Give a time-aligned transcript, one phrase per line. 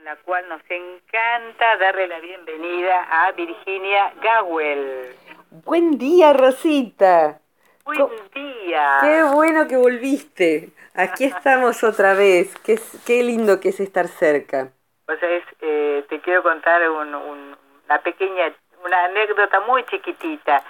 [0.00, 5.14] con la cual nos encanta darle la bienvenida a Virginia Gawel.
[5.50, 7.40] Buen día, Rosita.
[7.84, 8.98] Buen día.
[9.02, 10.70] Qué bueno que volviste.
[10.94, 12.56] Aquí estamos otra vez.
[12.64, 14.70] Qué, qué lindo que es estar cerca.
[15.06, 18.54] Pues es, eh, te quiero contar un, un, una pequeña,
[18.84, 20.62] una anécdota muy chiquitita.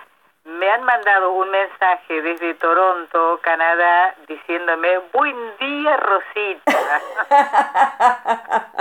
[0.44, 7.02] Me han mandado un mensaje desde Toronto, Canadá, diciéndome, buen día, Rosita.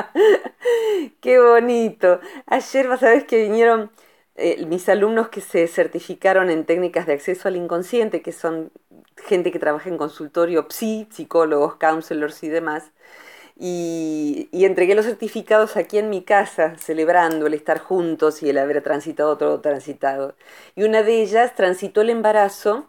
[1.22, 2.22] Qué bonito.
[2.48, 3.92] Ayer, vas a que vinieron
[4.36, 8.72] eh, mis alumnos que se certificaron en técnicas de acceso al inconsciente, que son
[9.18, 12.94] gente que trabaja en consultorio psi, psicólogos, counselors y demás.
[13.62, 18.58] Y, y, entregué los certificados aquí en mi casa, celebrando el estar juntos y el
[18.58, 20.34] haber transitado todo transitado.
[20.76, 22.88] Y una de ellas transitó el embarazo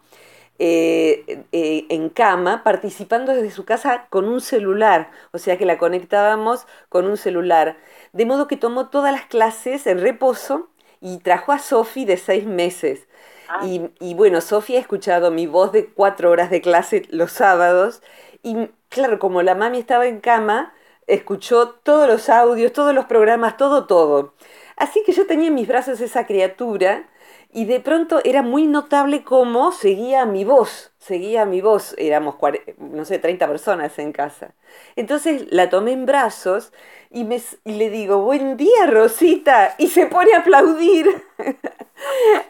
[0.63, 5.79] eh, eh, en cama, participando desde su casa con un celular, o sea que la
[5.79, 7.77] conectábamos con un celular.
[8.13, 10.69] De modo que tomó todas las clases en reposo
[10.99, 13.07] y trajo a Sofi de seis meses.
[13.49, 13.65] Ah.
[13.65, 18.03] Y, y bueno, Sofi ha escuchado mi voz de cuatro horas de clase los sábados
[18.43, 20.73] y claro, como la mami estaba en cama,
[21.07, 24.33] escuchó todos los audios, todos los programas, todo, todo.
[24.77, 27.07] Así que yo tenía en mis brazos esa criatura
[27.53, 32.35] y de pronto era muy notable cómo seguía mi voz, seguía mi voz, éramos,
[32.77, 34.53] no sé, 30 personas en casa.
[34.95, 36.71] Entonces la tomé en brazos
[37.09, 41.07] y, me, y le digo, buen día Rosita, y se pone a aplaudir.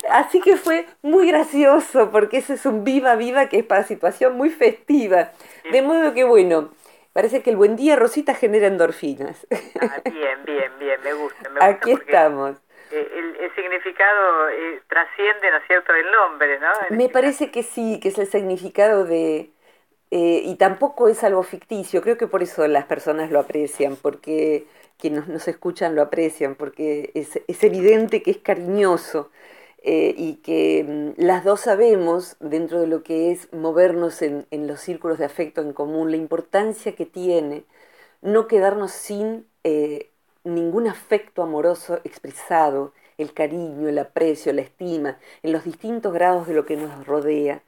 [0.09, 4.35] Así que fue muy gracioso, porque ese es un viva viva que es para situación
[4.35, 5.31] muy festiva.
[5.71, 6.71] De modo que bueno,
[7.13, 9.47] parece que el buen día Rosita genera endorfinas.
[9.81, 11.49] Ah, bien, bien, bien, me gusta.
[11.49, 12.57] Me gusta Aquí estamos.
[12.91, 16.67] El, el, significado eh, trasciende, ¿no es cierto?, el nombre, ¿no?
[16.89, 19.49] Me parece que sí, que es el significado de...
[20.13, 24.65] Eh, y tampoco es algo ficticio, creo que por eso las personas lo aprecian, porque
[25.01, 29.31] quienes nos escuchan lo aprecian, porque es, es evidente que es cariñoso
[29.83, 34.67] eh, y que mm, las dos sabemos, dentro de lo que es movernos en, en,
[34.67, 37.65] los círculos de afecto en común, la importancia que tiene
[38.21, 40.11] no quedarnos sin eh,
[40.43, 46.53] ningún afecto amoroso expresado, el cariño, el aprecio, la estima, en los distintos grados de
[46.53, 47.63] lo que nos rodea.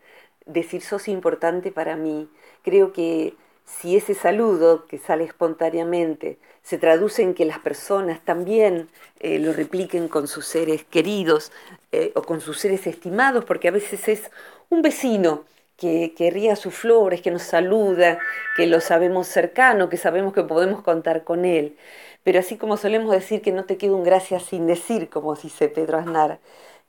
[0.46, 2.30] Decir sos importante para mí,
[2.64, 3.36] creo que
[3.66, 9.54] si ese saludo que sale espontáneamente se traduce en que las personas también eh, lo
[9.54, 11.52] repliquen con sus seres queridos
[11.92, 14.32] eh, o con sus seres estimados, porque a veces es
[14.70, 15.44] un vecino
[15.78, 18.20] que, que ría sus flores, que nos saluda,
[18.56, 21.76] que lo sabemos cercano, que sabemos que podemos contar con él.
[22.24, 25.68] Pero así como solemos decir que no te queda un gracias sin decir, como dice
[25.68, 26.40] Pedro Aznar,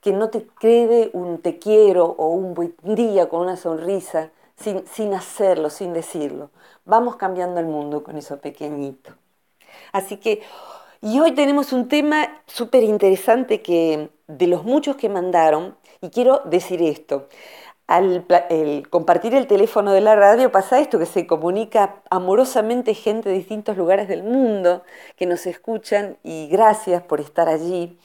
[0.01, 4.87] que no te quede un te quiero o un buen día con una sonrisa, sin,
[4.87, 6.51] sin hacerlo, sin decirlo.
[6.85, 9.15] Vamos cambiando el mundo con eso pequeñito.
[9.93, 10.43] Así que,
[11.01, 16.43] y hoy tenemos un tema súper interesante que de los muchos que mandaron, y quiero
[16.45, 17.29] decir esto.
[17.87, 18.27] Al
[18.89, 23.77] compartir el teléfono de la radio pasa esto, que se comunica amorosamente gente de distintos
[23.77, 24.83] lugares del mundo
[25.17, 27.99] que nos escuchan y gracias por estar allí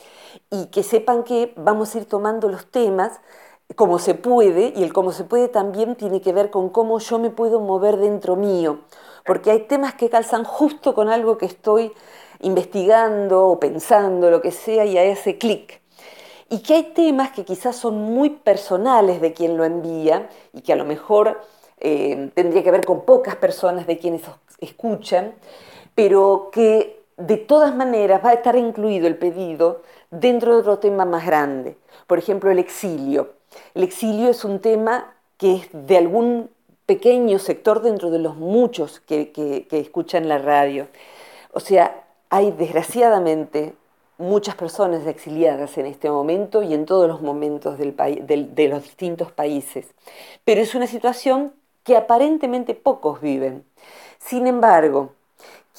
[0.49, 3.21] y que sepan que vamos a ir tomando los temas
[3.75, 7.19] como se puede y el cómo se puede también tiene que ver con cómo yo
[7.19, 8.79] me puedo mover dentro mío,
[9.25, 11.91] porque hay temas que calzan justo con algo que estoy
[12.41, 15.79] investigando o pensando, lo que sea, y hay ese clic
[16.49, 20.73] y que hay temas que quizás son muy personales de quien lo envía y que
[20.73, 21.39] a lo mejor
[21.79, 24.23] eh, tendría que ver con pocas personas de quienes
[24.59, 25.33] escuchan,
[25.95, 31.05] pero que de todas maneras va a estar incluido el pedido dentro de otro tema
[31.05, 31.77] más grande.
[32.07, 33.38] Por ejemplo, el exilio.
[33.73, 36.49] El exilio es un tema que es de algún
[36.85, 40.87] pequeño sector dentro de los muchos que, escuchan la radio.
[41.53, 43.73] O sea, hay desgraciadamente
[44.17, 49.31] muchas personas exiliadas en este momento y en todos los momentos del, de los distintos
[49.31, 49.85] países.
[50.43, 53.63] Pero es una situación que aparentemente pocos viven.
[54.17, 55.13] Sin embargo,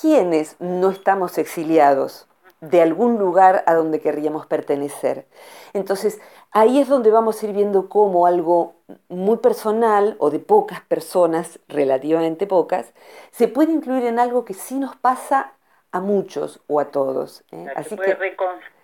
[0.00, 2.26] ¿quiénes no estamos exiliados
[2.60, 5.26] de algún lugar a donde querríamos pertenecer?
[5.72, 6.20] Entonces,
[6.52, 8.74] ahí es donde vamos a ir viendo cómo algo
[9.08, 12.92] muy personal o de pocas personas, relativamente pocas,
[13.30, 15.52] se puede incluir en algo que sí nos pasa
[15.92, 17.44] a muchos o a todos.
[17.52, 17.66] ¿eh?
[17.74, 18.16] Así que,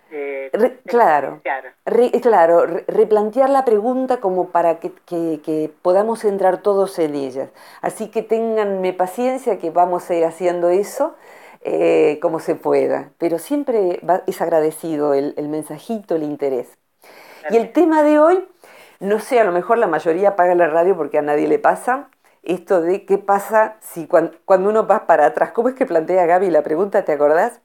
[0.09, 1.41] eh, re, claro,
[1.85, 7.15] re, claro re, replantear la pregunta como para que, que, que, podamos entrar todos en
[7.15, 7.49] ellas.
[7.81, 11.15] Así que tenganme paciencia que vamos a ir haciendo eso
[11.61, 16.77] eh, como se pueda, pero siempre va, es agradecido el, el, mensajito, el interés.
[17.49, 18.47] Y el tema de hoy,
[18.99, 22.09] no sé, a lo mejor la mayoría apaga la radio porque a nadie le pasa,
[22.43, 25.51] esto de qué pasa si cuando, cuando, uno va para atrás.
[25.51, 27.03] ¿Cómo es que plantea Gaby la pregunta?
[27.03, 27.61] ¿Te acordás?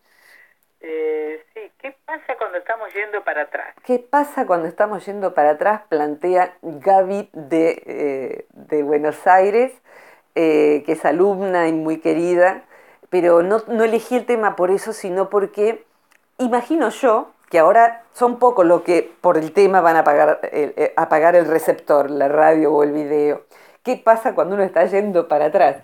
[0.81, 3.75] Eh, sí, ¿qué pasa cuando estamos yendo para atrás?
[3.84, 5.82] ¿Qué pasa cuando estamos yendo para atrás?
[5.88, 9.73] Plantea Gaby de, eh, de Buenos Aires,
[10.34, 12.64] eh, que es alumna y muy querida,
[13.11, 15.84] pero no, no elegí el tema por eso, sino porque
[16.38, 20.75] imagino yo que ahora son pocos los que por el tema van a apagar el,
[20.96, 23.43] apagar el receptor, la radio o el video.
[23.82, 25.76] ¿Qué pasa cuando uno está yendo para atrás?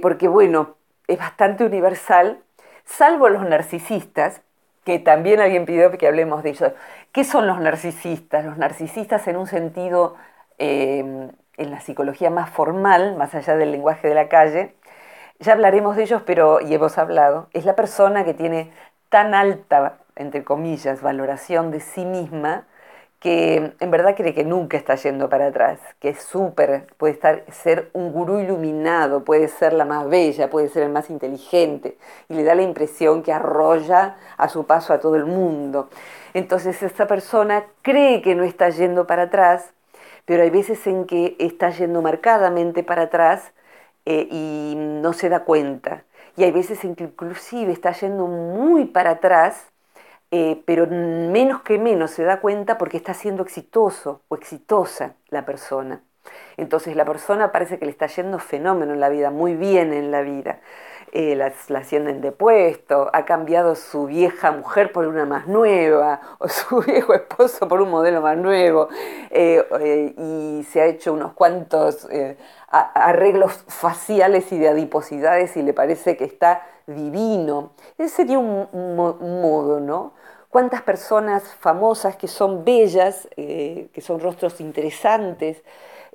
[0.00, 0.76] porque bueno,
[1.08, 2.38] es bastante universal
[2.84, 4.42] salvo los narcisistas,
[4.84, 6.72] que también alguien pidió que hablemos de ellos.
[7.10, 8.44] ¿Qué son los narcisistas?
[8.44, 10.14] Los narcisistas en un sentido,
[10.58, 14.76] eh, en la psicología más formal, más allá del lenguaje de la calle,
[15.40, 18.70] ya hablaremos de ellos, pero, y hemos hablado, es la persona que tiene
[19.08, 22.66] tan alta, entre comillas, valoración de sí misma,
[23.20, 27.44] que en verdad cree que nunca está yendo para atrás, que es súper, puede estar,
[27.52, 31.98] ser un gurú iluminado, puede ser la más bella, puede ser el más inteligente,
[32.30, 35.90] y le da la impresión que arrolla a su paso a todo el mundo.
[36.32, 39.74] Entonces esta persona cree que no está yendo para atrás,
[40.24, 43.52] pero hay veces en que está yendo marcadamente para atrás
[44.06, 46.04] eh, y no se da cuenta.
[46.36, 49.69] Y hay veces en que inclusive está yendo muy para atrás
[50.32, 55.44] eh, pero menos que menos se da cuenta porque está siendo exitoso o exitosa la
[55.44, 56.02] persona.
[56.56, 60.12] Entonces la persona parece que le está yendo fenómeno en la vida, muy bien en
[60.12, 60.60] la vida.
[61.12, 66.48] Eh, la, ascienden de puesto, ha cambiado su vieja mujer por una más nueva, o
[66.48, 68.88] su viejo esposo por un modelo más nuevo,
[69.30, 72.06] eh, y se ha hecho unos cuantos
[72.68, 77.72] arreglos faciales y de adiposidades y le parece que está divino.
[77.98, 80.19] Ese sería un modo, ¿no?
[80.50, 85.62] Cuántas personas famosas que son bellas, eh, que son rostros interesantes,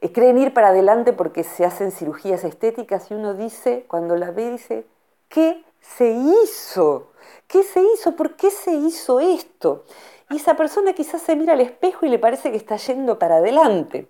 [0.01, 4.31] eh, creen ir para adelante porque se hacen cirugías estéticas y uno dice, cuando la
[4.31, 4.85] ve, dice,
[5.29, 7.11] ¿qué se hizo?
[7.47, 8.15] ¿Qué se hizo?
[8.15, 9.85] ¿Por qué se hizo esto?
[10.29, 13.37] Y esa persona quizás se mira al espejo y le parece que está yendo para
[13.37, 14.09] adelante.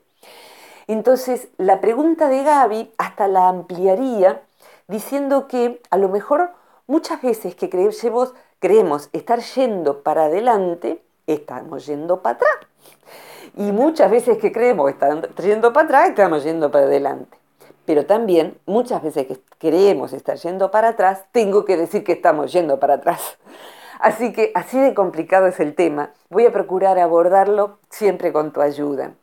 [0.87, 4.43] Entonces, la pregunta de Gaby hasta la ampliaría
[4.87, 6.51] diciendo que a lo mejor
[6.87, 8.33] muchas veces que creemos
[8.65, 12.57] creemos estar yendo para adelante, estamos yendo para atrás.
[13.57, 17.37] Y muchas veces que creemos estar yendo para atrás, estamos yendo para adelante.
[17.85, 22.51] Pero también muchas veces que creemos estar yendo para atrás, tengo que decir que estamos
[22.53, 23.37] yendo para atrás.
[23.99, 26.09] Así que así de complicado es el tema.
[26.31, 29.13] Voy a procurar abordarlo siempre con tu ayuda.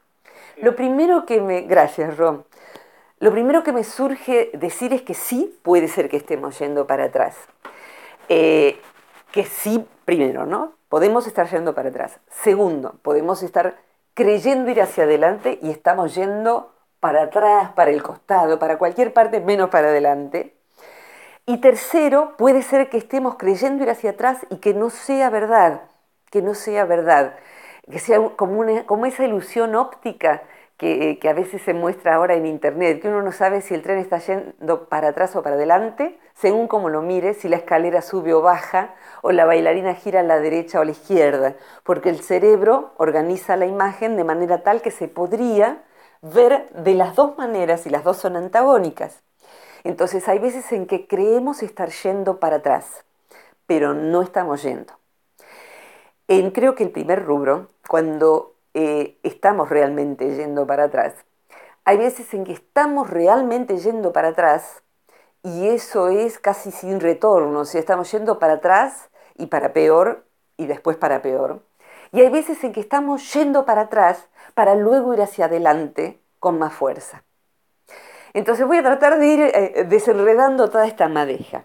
[0.59, 1.63] Lo primero que me...
[1.63, 2.45] Gracias, Ron.
[3.19, 7.07] Lo primero que me surge decir es que sí puede ser que estemos yendo para
[7.07, 7.35] atrás.
[8.29, 8.81] Eh,
[9.33, 10.75] que sí, primero, ¿no?
[10.89, 12.21] Podemos estar yendo para atrás.
[12.31, 13.77] Segundo, podemos estar
[14.15, 19.41] creyendo ir hacia adelante y estamos yendo para atrás, para el costado, para cualquier parte
[19.41, 20.55] menos para adelante.
[21.47, 25.83] Y tercero, puede ser que estemos creyendo ir hacia atrás y que no sea verdad,
[26.31, 27.35] que no sea verdad,
[27.91, 30.43] que sea como, como esa ilusión óptica
[30.77, 33.83] que, que, a veces se muestra ahora en Internet, que uno no sabe si el
[33.83, 38.03] tren está yendo para atrás o para adelante, según como lo mire, si la escalera
[38.03, 41.55] sube o baja, o la bailarina gira a la derecha o a la izquierda,
[41.85, 45.83] porque el cerebro organiza la imagen de manera tal que se podría
[46.23, 49.23] ver de las dos maneras y las dos son antagónicas.
[49.85, 53.05] Entonces hay veces en que creemos estar yendo para atrás,
[53.67, 54.93] pero no estamos yendo.
[56.29, 61.15] En, creo que el primer rubro, cuando eh, estamos realmente yendo para atrás,
[61.85, 64.83] hay veces en que estamos realmente yendo para atrás
[65.43, 70.25] y eso es casi sin retorno, si estamos yendo para atrás y para peor
[70.57, 71.63] y después para peor.
[72.13, 76.59] Y hay veces en que estamos yendo para atrás para luego ir hacia adelante con
[76.59, 77.25] más fuerza.
[78.35, 81.65] Entonces voy a tratar de ir eh, desenredando toda esta madeja.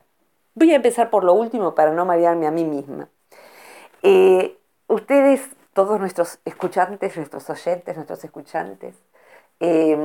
[0.56, 3.10] Voy a empezar por lo último para no marearme a mí misma.
[4.02, 5.42] Eh, ustedes,
[5.78, 8.96] todos nuestros escuchantes, nuestros oyentes, nuestros escuchantes,
[9.60, 9.96] eh,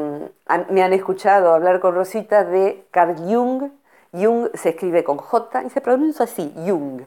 [0.69, 3.71] me han escuchado hablar con Rosita de Carl Jung.
[4.13, 7.05] Jung se escribe con J y se pronuncia así, Jung.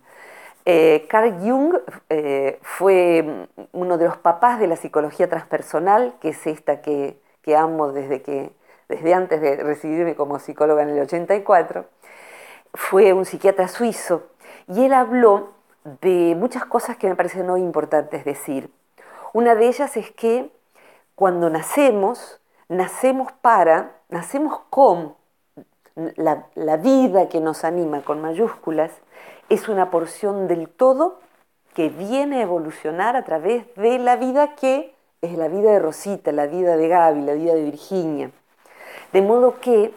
[0.65, 1.75] Eh, Carl Jung
[2.09, 7.19] eh, fue uno de los papás de la psicología transpersonal, que es esta que,
[7.55, 8.49] amo desde, que,
[8.89, 11.85] desde antes de recibirme como psicóloga en el 84.
[12.73, 14.23] Fue un psiquiatra suizo
[14.67, 15.53] y él habló
[16.01, 18.71] de muchas cosas que me parecen muy importantes decir.
[19.33, 20.51] Una de ellas es que
[21.13, 25.15] cuando nacemos, nacemos para, nacemos con
[25.95, 28.91] la, la vida que nos anima con mayúsculas,
[29.47, 31.19] es una porción del todo
[31.75, 36.31] que viene a evolucionar a través de la vida que es la vida de Rosita,
[36.31, 38.31] la vida de Gaby, la vida de Virginia.
[39.13, 39.93] De modo que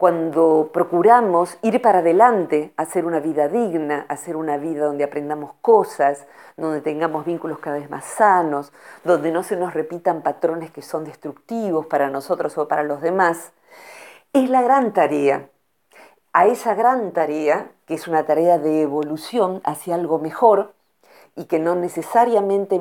[0.00, 6.26] cuando procuramos ir para adelante, hacer una vida digna, hacer una vida donde aprendamos cosas,
[6.56, 8.72] donde tengamos vínculos cada vez más sanos,
[9.04, 13.52] donde no se nos repitan patrones que son destructivos para nosotros o para los demás,
[14.32, 15.50] es la gran tarea.
[16.32, 20.72] A esa gran tarea, que es una tarea de evolución hacia algo mejor
[21.36, 22.80] y que no necesariamente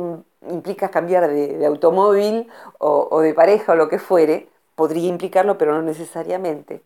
[0.49, 2.49] implica cambiar de, automóvil
[2.79, 4.47] o de pareja o lo que fuere,
[4.79, 6.81] podría implicarlo, pero no necesariamente.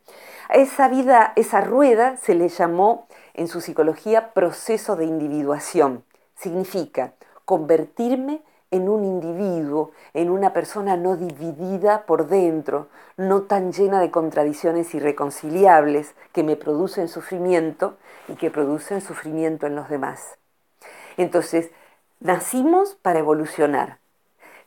[0.49, 6.03] A esa vida, esa rueda se le llamó en su psicología proceso de individuación.
[6.35, 7.13] Significa
[7.45, 14.09] convertirme en un individuo, en una persona no dividida por dentro, no tan llena de
[14.09, 17.97] contradicciones irreconciliables que me producen sufrimiento
[18.27, 20.39] y que producen sufrimiento en los demás.
[21.17, 21.69] Entonces,
[22.19, 23.99] nacimos para evolucionar.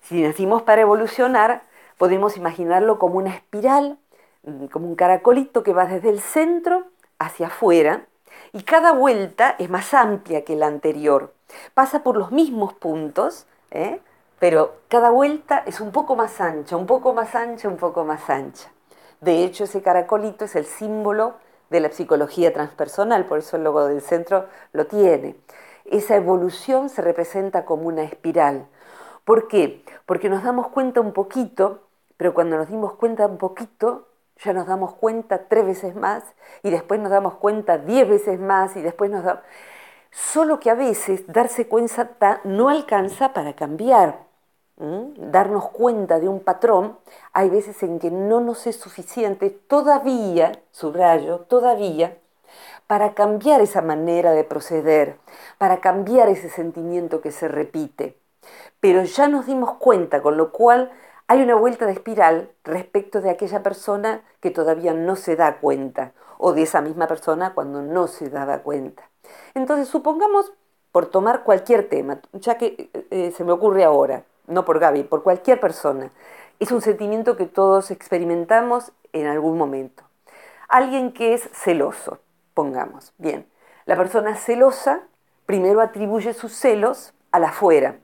[0.02, 1.64] Si nacimos para evolucionar,
[1.98, 3.98] Podemos imaginarlo como una espiral,
[4.42, 6.84] mm, como un caracolito que va desde el centro
[7.18, 8.06] hacia afuera
[8.52, 11.32] y cada vuelta es más amplia que la anterior.
[11.74, 14.00] Pasa por los mismos puntos, ¿eh?
[14.38, 18.28] pero cada vuelta es un poco más ancha, un poco más ancha, un poco más
[18.28, 18.70] ancha.
[19.20, 21.34] De hecho, ese caracolito es el símbolo
[21.70, 25.36] de la psicología transpersonal, por eso el logo del centro lo tiene.
[25.84, 28.66] Esa evolución se representa como una espiral.
[29.24, 29.84] ¿Por qué?
[30.04, 31.85] Porque nos damos cuenta un poquito
[32.16, 34.08] pero cuando nos dimos cuenta un poquito,
[34.44, 36.22] ya nos damos cuenta tres veces más
[36.62, 39.42] y después nos damos cuenta diez veces más y después nos damos...
[40.10, 44.24] Solo que a veces darse cuenta no alcanza para cambiar.
[44.78, 46.98] Darnos cuenta de un patrón,
[47.32, 52.18] hay veces en que no nos es suficiente todavía, subrayo, todavía,
[52.86, 55.16] para cambiar esa manera de proceder,
[55.56, 58.18] para cambiar ese sentimiento que se repite.
[58.78, 60.92] Pero ya nos dimos cuenta, con lo cual
[61.28, 66.12] hay una vuelta de espiral respecto de aquella persona que todavía no se da cuenta
[66.38, 69.10] o de esa misma persona cuando no se daba cuenta.
[69.54, 70.52] Entonces, supongamos,
[70.92, 75.04] por tomar cualquier tema, ya que eh, eh, se me ocurre ahora, no por Gaby,
[75.04, 76.12] por cualquier persona,
[76.60, 80.04] es un sentimiento que todos experimentamos en algún momento.
[80.68, 82.20] Alguien que es celoso,
[82.54, 83.46] pongamos, bien,
[83.84, 85.02] la persona celosa
[85.44, 87.98] primero atribuye sus celos a la afuera,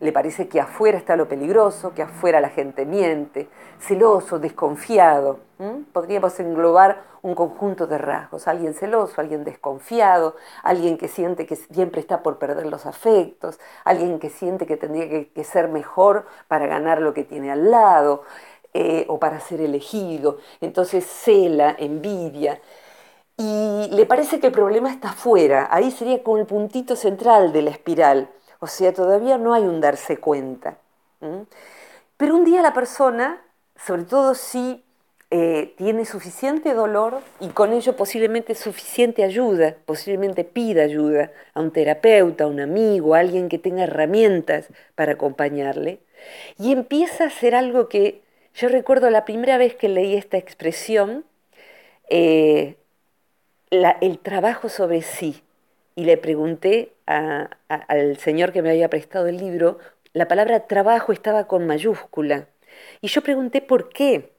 [0.00, 5.40] le parece que afuera está lo peligroso, que afuera la gente miente, celoso, desconfiado.
[5.92, 12.00] Podríamos englobar un conjunto de rasgos, alguien celoso, alguien desconfiado, alguien que siente que siempre
[12.00, 17.02] está por perder los afectos, alguien que siente que tendría que, ser mejor para ganar
[17.02, 18.22] lo que tiene al lado
[18.72, 20.38] eh, o para ser elegido.
[20.62, 22.58] Entonces cela, envidia.
[23.36, 27.62] Y le parece que el problema está afuera, ahí sería como el puntito central de
[27.62, 28.30] la espiral
[28.60, 30.76] o sea, todavía no hay un darse cuenta.
[32.16, 33.42] Pero un día la persona,
[33.76, 34.84] sobre todo si
[35.30, 41.70] eh, tiene suficiente dolor y con ello posiblemente suficiente ayuda, posiblemente pida ayuda a un
[41.70, 46.00] terapeuta, a un amigo, a alguien que tenga herramientas para acompañarle,
[46.58, 48.22] y empieza a hacer algo que
[48.54, 51.24] yo recuerdo la primera vez que leí esta expresión,
[52.10, 52.76] eh,
[53.70, 55.42] el trabajo sobre sí
[55.94, 59.78] y le pregunté al señor que me había prestado el libro,
[60.12, 62.46] la palabra trabajo estaba con mayúscula.
[63.00, 64.30] Y yo pregunté por qué.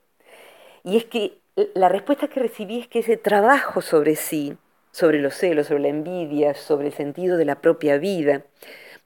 [0.84, 1.38] Y es que
[1.74, 4.58] la respuesta que recibí es que ese trabajo sobre sí,
[4.92, 8.44] sobre los celos, sobre la envidia, sobre el sentido de la propia vida,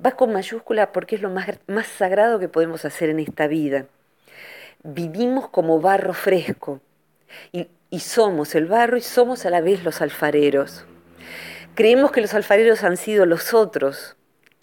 [0.04, 3.86] va con mayúscula porque es lo más, más sagrado que podemos hacer en esta vida.
[4.84, 6.80] Vivimos como barro fresco
[7.52, 10.86] y, y somos el barro y somos a la vez los alfareros.
[11.76, 14.16] Creemos que los alfareros han sido los otros,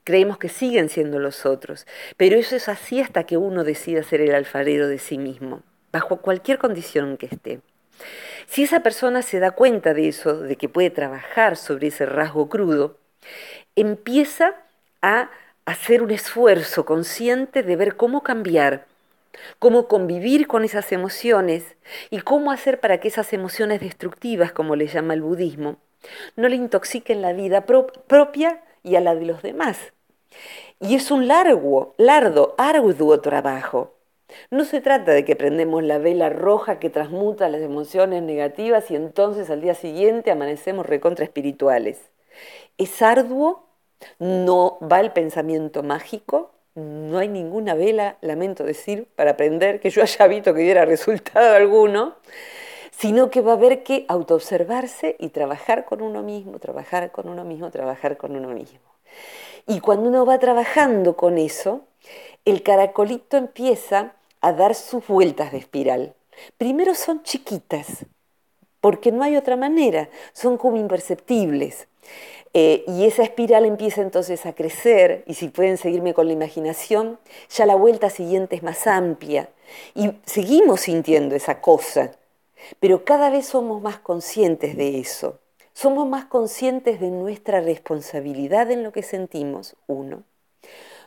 [0.03, 4.23] creemos que siguen siendo los otros, pero eso es así hasta que uno decida ser
[4.23, 5.61] el alfarero de sí mismo,
[5.93, 7.61] bajo cualquier condición que esté.
[8.47, 12.49] Si esa persona se da cuenta de eso, de que puede trabajar sobre ese rasgo
[12.49, 12.97] crudo,
[13.77, 14.55] empieza
[15.03, 15.31] a
[15.67, 18.87] hacer un esfuerzo consciente de ver cómo cambiar,
[19.59, 21.77] cómo convivir con esas emociones
[22.09, 25.79] y cómo hacer para que esas emociones destructivas, como le llama el budismo,
[26.37, 29.79] no le intoxiquen la vida propia y a la de los demás.
[30.81, 33.95] Y es un largo, largo, arduo trabajo.
[34.51, 38.97] No se trata de que prendemos la vela roja que transmuta las emociones negativas y
[38.97, 42.01] entonces al día siguiente amanecemos recontra espirituales.
[42.79, 43.67] Es arduo,
[44.19, 50.03] no va el pensamiento mágico, no hay ninguna vela, lamento decir, para aprender que yo
[50.03, 52.17] haya visto que diera resultado alguno,
[53.03, 57.43] sino que va a haber que autoobservarse y trabajar con uno mismo, trabajar con uno
[57.43, 58.79] mismo, trabajar con uno mismo.
[59.67, 61.81] Y cuando uno va trabajando con eso,
[62.45, 66.15] el caracolito empieza a dar sus vueltas de espiral.
[66.59, 68.07] Primero son chiquitas,
[68.81, 71.89] porque no hay otra manera, son como imperceptibles.
[72.55, 77.19] Eh, y esa espiral empieza entonces a crecer, y si pueden seguirme con la imaginación,
[77.51, 79.49] ya la vuelta siguiente es más amplia,
[79.97, 82.13] y seguimos sintiendo esa cosa,
[82.81, 85.39] pero cada vez somos más conscientes de eso,
[85.73, 90.25] somos más conscientes de nuestra responsabilidad en lo que sentimos, uno.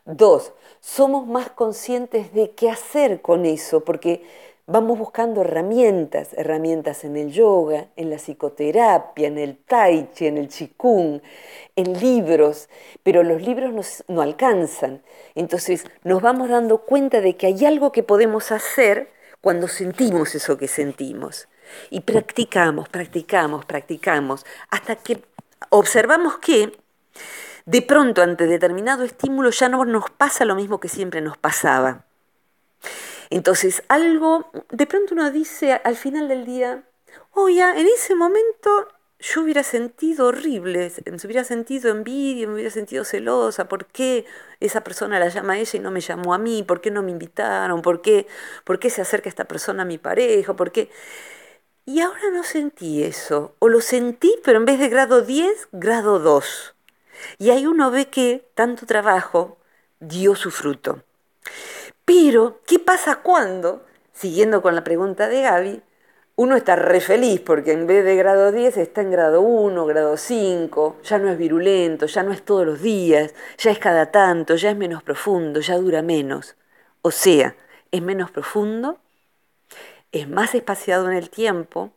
[0.05, 4.23] Dos, somos más conscientes de qué hacer con eso, porque
[4.67, 10.37] vamos buscando herramientas, herramientas en el yoga, en la psicoterapia, en el tai chi, en
[10.37, 11.21] el qigong,
[11.75, 12.69] en libros,
[13.03, 15.01] pero los libros no alcanzan.
[15.35, 19.14] Entonces nos vamos dando cuenta de que hay algo que podemos hacer
[19.45, 21.47] cuando sentimos eso que sentimos.
[21.91, 25.23] Y practicamos, practicamos, practicamos, hasta que
[25.69, 26.75] observamos que
[27.67, 32.05] de pronto ante determinado estímulo ya no nos pasa lo mismo que siempre nos pasaba.
[33.29, 36.83] Entonces, algo, de pronto uno dice al final del día,
[37.29, 38.87] oye, en ese momento
[39.19, 44.25] yo hubiera sentido horrible, me hubiera sentido envidia, me hubiera sentido celosa, ¿por qué
[44.59, 46.63] esa persona la llama a ella y no me llamó a mí?
[46.63, 47.81] ¿Por qué no me invitaron?
[47.81, 48.27] ¿Por qué,
[48.63, 50.55] ¿Por qué se acerca esta persona a mi pareja?
[50.55, 50.89] ¿Por qué?
[51.85, 56.19] Y ahora no sentí eso, o lo sentí, pero en vez de grado 10, grado
[56.19, 56.75] 2.
[57.37, 59.57] Y ahí uno ve que tanto trabajo
[59.99, 61.03] dio su fruto.
[62.05, 65.81] Pero, ¿qué pasa cuando, siguiendo con la pregunta de Gaby,
[66.37, 70.17] uno está re feliz porque en vez de grado 10 está en grado 1, grado
[70.17, 74.55] 5, ya no es virulento, ya no es todos los días, ya es cada tanto,
[74.55, 76.55] ya es menos profundo, ya dura menos.
[77.01, 77.55] O sea,
[77.91, 78.99] es menos profundo,
[80.11, 81.91] es más espaciado en el tiempo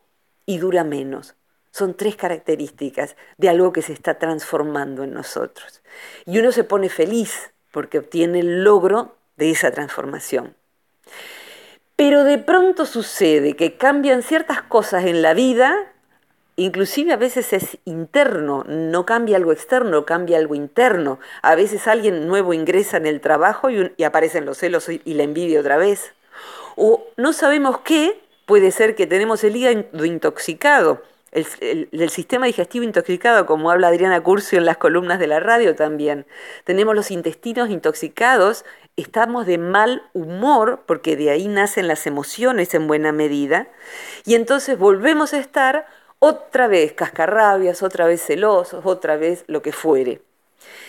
[0.46, 1.34] y dura menos.
[1.72, 5.82] Son tres características de algo que se está transformando en nosotros.
[6.26, 10.57] Y uno se pone feliz porque obtiene el logro de esa transformación.
[11.98, 15.74] Pero de pronto sucede que cambian ciertas cosas en la vida,
[16.54, 21.18] inclusive a veces es interno, no cambia algo externo, cambia algo interno.
[21.42, 25.58] A veces alguien nuevo ingresa en el trabajo y, aparecen los celos y la envidia
[25.58, 26.14] otra vez.
[26.76, 33.46] O no sabemos qué, puede ser que tenemos el hígado intoxicado el, sistema digestivo intoxicado,
[33.46, 36.26] como habla Adriana Curcio en las columnas de la radio también.
[36.64, 38.64] Tenemos los intestinos intoxicados,
[39.02, 43.68] estamos de mal humor, porque de ahí nacen las emociones en buena medida,
[44.24, 45.86] y entonces volvemos a estar
[46.18, 50.20] otra vez cascarrabias, otra vez celosos, otra vez lo que fuere.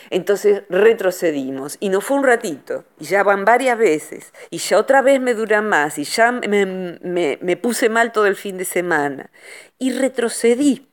[0.10, 5.02] Entonces retrocedimos y no fue un ratito, y ya van varias veces, y ya otra
[5.02, 9.30] vez me dura más, y ya me, puse mal todo el fin de semana,
[9.78, 10.88] y retrocedí.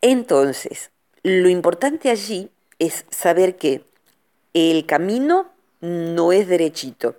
[0.00, 3.89] Entonces, lo importante allí es saber que
[4.54, 7.16] el camino no es derechito,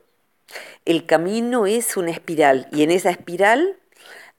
[0.85, 3.77] el camino es una espiral, y en esa espiral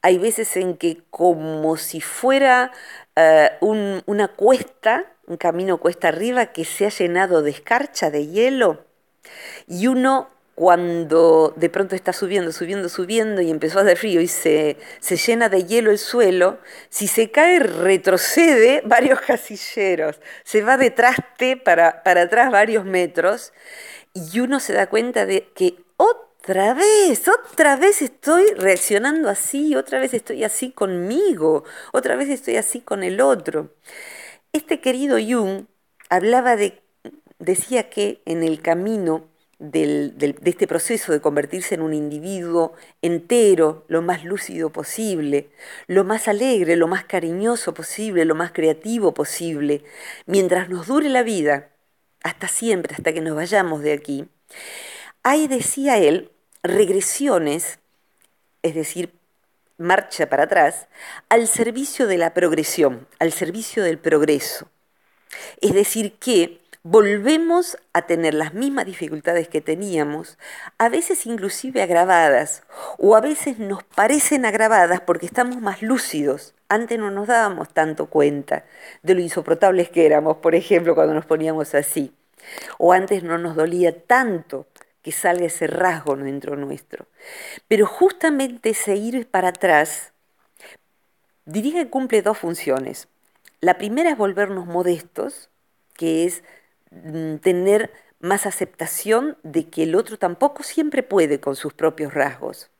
[0.02, 2.72] hay veces en que como si fuera
[3.16, 8.84] eh, una cuesta, un camino cuesta arriba que se ha llenado de escarcha, de hielo,
[9.66, 10.28] y uno
[10.62, 15.16] cuando de pronto está subiendo, subiendo, subiendo y empezó a hacer frío y se, se
[15.16, 21.56] llena de hielo el suelo, si se cae retrocede varios casilleros, se va de traste
[21.56, 23.52] para, para atrás varios metros
[24.14, 29.98] y uno se da cuenta de que otra vez, otra vez estoy reaccionando así, otra
[29.98, 33.74] vez estoy así conmigo, otra vez estoy así con el otro.
[34.52, 35.64] Este querido Jung
[36.08, 36.80] hablaba de,
[37.40, 39.31] decía que en el camino
[39.62, 45.50] de este proceso de convertirse en un individuo entero, lo más lúcido posible,
[45.86, 49.84] lo más alegre, lo más cariñoso posible, lo más creativo posible,
[50.26, 51.68] mientras nos dure la vida,
[52.24, 54.28] hasta siempre, hasta que nos vayamos de aquí,
[55.22, 56.32] hay, decía él,
[56.64, 57.78] regresiones,
[58.62, 59.12] es decir,
[59.78, 60.88] marcha para atrás,
[61.28, 64.68] al servicio de la progresión, al servicio del progreso.
[65.60, 70.38] Es decir, que volvemos a tener las mismas dificultades que teníamos,
[70.78, 72.64] a veces inclusive agravadas,
[72.98, 76.54] o a veces nos parecen agravadas porque estamos más lúcidos.
[76.68, 78.64] Antes no nos dábamos tanto cuenta
[79.02, 82.12] de lo insoportables que éramos, por ejemplo, cuando nos poníamos así.
[82.78, 84.66] O antes no nos dolía tanto
[85.02, 87.06] que salga ese rasgo dentro nuestro.
[87.68, 90.12] Pero justamente ese ir para atrás,
[91.44, 93.08] diría que cumple dos funciones.
[93.60, 95.50] La primera es volvernos modestos,
[95.94, 96.42] que es
[97.40, 102.70] tener más aceptación de que el otro tampoco siempre puede con sus propios rasgos,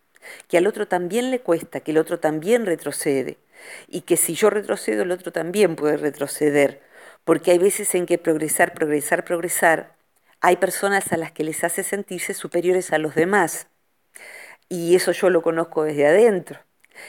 [0.49, 3.39] que al otro también le cuesta, que el otro también retrocede,
[3.89, 6.81] y que si yo retrocedo, el otro también puede retroceder,
[7.25, 9.95] porque hay veces en que progresar, progresar, progresar
[10.41, 13.69] hay personas a las que les hace sentirse superiores a los demás.
[14.69, 16.59] Y eso yo lo conozco desde adentro.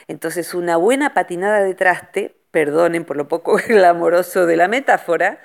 [0.08, 5.42] Entonces una buena patinada de traste, perdonen por lo poco glamoroso de la metáfora,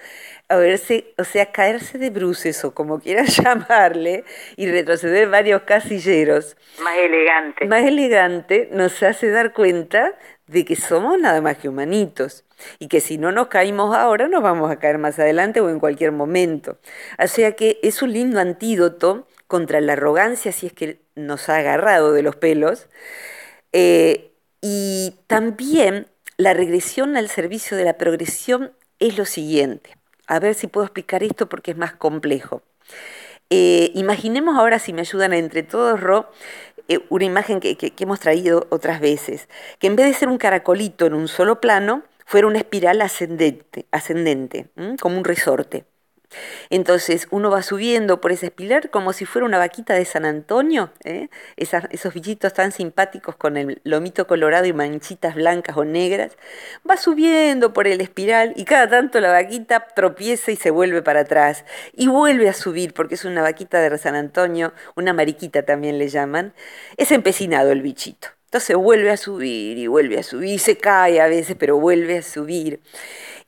[0.48, 4.24] a verse, o sea, caerse de bruces o como quieras llamarle
[4.56, 6.56] y retroceder varios casilleros.
[6.82, 7.66] Más elegante.
[7.66, 10.14] Más elegante nos hace dar cuenta
[10.46, 12.44] de que somos nada más que humanitos
[12.78, 15.78] y que si no nos caímos ahora nos vamos a caer más adelante o en
[15.78, 16.78] cualquier momento.
[17.22, 21.58] O sea que es un lindo antídoto contra la arrogancia si es que nos ha
[21.58, 22.88] agarrado de los pelos
[23.72, 24.32] eh,
[24.62, 26.08] y también
[26.38, 29.97] la regresión al servicio de la progresión es lo siguiente.
[30.28, 32.62] A ver si puedo explicar esto porque es más complejo.
[33.50, 36.30] Eh, imaginemos ahora, si me ayudan entre todos, Ro,
[36.88, 41.06] eh, una imagen que, hemos traído otras veces, que en vez de ser un caracolito
[41.06, 44.68] en un solo plano, fuera una espiral ascendente, ascendente
[45.00, 45.86] como un resorte.
[46.70, 50.90] Entonces uno va subiendo por ese espiral como si fuera una vaquita de San Antonio,
[51.04, 51.28] ¿eh?
[51.56, 56.36] esos bichitos tan simpáticos con el lomito colorado y manchitas blancas o negras,
[56.88, 61.20] va subiendo por el espiral y cada tanto la vaquita tropieza y se vuelve para
[61.20, 61.64] atrás
[61.94, 66.08] y vuelve a subir porque es una vaquita de San Antonio, una mariquita también le
[66.08, 66.52] llaman,
[66.96, 68.28] es empecinado el bichito.
[68.46, 72.22] Entonces vuelve a subir y vuelve a subir, se cae a veces, pero vuelve a
[72.22, 72.80] subir.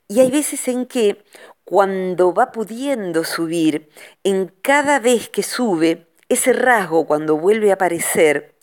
[0.08, 1.22] Y hay veces en que
[1.70, 3.90] cuando va pudiendo subir,
[4.24, 8.56] en cada vez que sube, ese rasgo cuando vuelve a aparecer,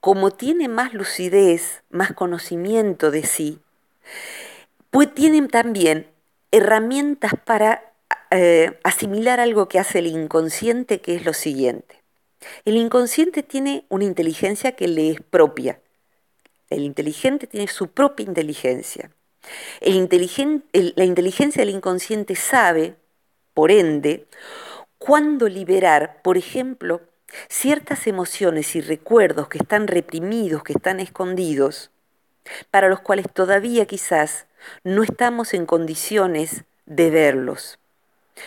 [0.00, 3.58] como tiene más lucidez, más conocimiento de sí,
[4.90, 6.06] pues tiene también
[6.50, 7.92] herramientas para
[8.30, 12.02] eh, asimilar algo que hace el inconsciente, que es lo siguiente.
[12.64, 15.80] El inconsciente tiene una inteligencia que le es propia.
[16.70, 19.10] El inteligente tiene su propia inteligencia
[19.80, 22.96] la inteligencia del inconsciente sabe,
[23.54, 24.26] por ende,
[24.98, 27.00] cuándo liberar, por ejemplo,
[27.48, 31.90] ciertas emociones y recuerdos que están reprimidos, que están escondidos,
[32.70, 34.46] para los cuales todavía quizás
[34.84, 37.78] no estamos en condiciones de verlos.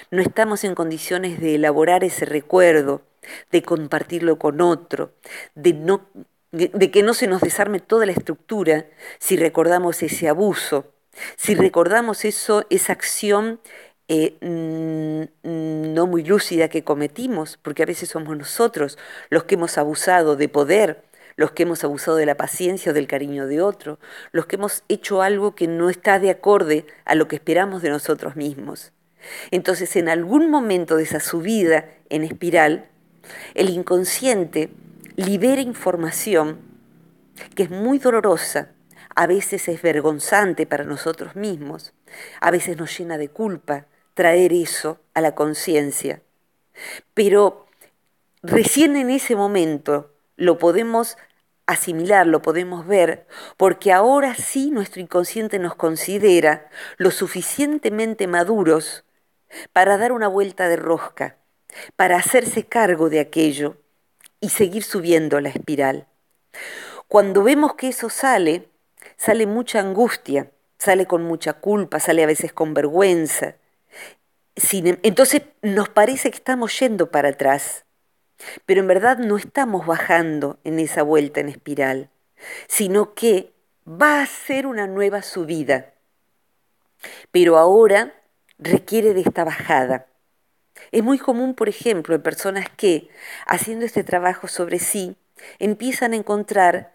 [0.09, 3.01] No estamos en condiciones de elaborar ese recuerdo,
[3.51, 5.11] de compartirlo con otro,
[5.55, 6.07] de no
[6.51, 8.85] de que no se nos desarme toda la estructura
[9.19, 10.91] si recordamos ese abuso,
[11.37, 13.59] si recordamos eso, esa acción
[14.13, 18.97] eh, mm, no muy lúcida que cometimos, porque a veces somos nosotros
[19.29, 21.03] los que hemos abusado de poder,
[21.37, 23.99] los que hemos abusado de la paciencia o del cariño de otro,
[24.33, 27.89] los que hemos hecho algo que no está de acorde a lo que esperamos de
[27.89, 28.91] nosotros mismos.
[29.49, 32.89] Entonces, en algún momento de esa subida en espiral,
[33.53, 34.71] el inconsciente
[35.21, 36.59] libera información
[37.55, 38.73] que es muy dolorosa,
[39.15, 41.93] a veces es vergonzante para nosotros mismos,
[42.39, 46.21] a veces nos llena de culpa traer eso a la conciencia.
[47.13, 47.67] Pero
[48.41, 51.17] recién en ese momento lo podemos
[51.65, 59.03] asimilar, lo podemos ver, porque ahora sí nuestro inconsciente nos considera lo suficientemente maduros
[59.73, 61.37] para dar una vuelta de rosca,
[61.95, 63.80] para hacerse cargo de aquello
[64.41, 66.07] y seguir subiendo la espiral.
[67.07, 68.67] Cuando vemos que eso sale,
[69.15, 73.55] sale mucha angustia, sale con mucha culpa, sale a veces con vergüenza.
[74.71, 77.85] Em, entonces nos parece que estamos yendo para atrás,
[78.65, 82.09] pero en verdad no estamos bajando en esa vuelta en espiral,
[82.67, 83.53] sino que
[83.87, 85.93] va a ser una nueva subida.
[87.31, 88.13] Pero ahora
[88.57, 90.07] requiere de esta bajada.
[90.91, 93.09] Es muy común, por ejemplo, en personas que,
[93.47, 95.15] haciendo este trabajo sobre sí,
[95.59, 96.93] empiezan a encontrar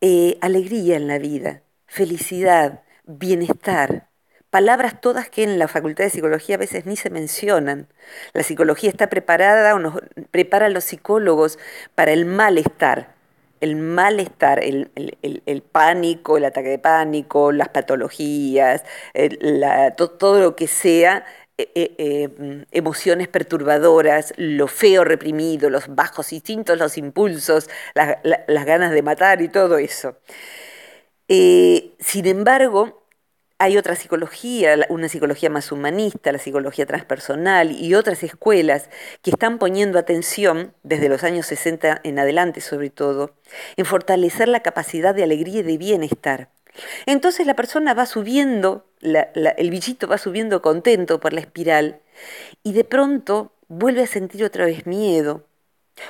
[0.00, 4.08] eh, alegría en la vida, felicidad, bienestar.
[4.50, 7.88] Palabras todas que en la Facultad de Psicología a veces ni se mencionan.
[8.32, 9.94] La psicología está preparada o nos
[10.30, 11.58] prepara a los psicólogos
[11.94, 13.14] para el malestar.
[13.60, 14.90] El malestar, el,
[15.70, 18.84] pánico, el ataque de pánico, las patologías,
[20.18, 21.26] todo lo que sea
[21.60, 28.92] eh, eh, eh, emociones perturbadoras, lo feo reprimido, los bajos instintos, los impulsos, las ganas
[28.92, 30.16] de matar y todo eso.
[31.28, 33.00] sin embargo,
[33.58, 38.88] hay otra psicología, una psicología más humanista, la psicología transpersonal y otras escuelas
[39.20, 43.34] que están poniendo atención, desde los años 60 en adelante sobre todo,
[43.76, 46.48] en fortalecer la capacidad de alegría y de bienestar.
[47.06, 52.00] Entonces la persona va subiendo, el bichito va subiendo contento por la espiral
[52.62, 55.46] y de pronto vuelve a sentir otra vez miedo,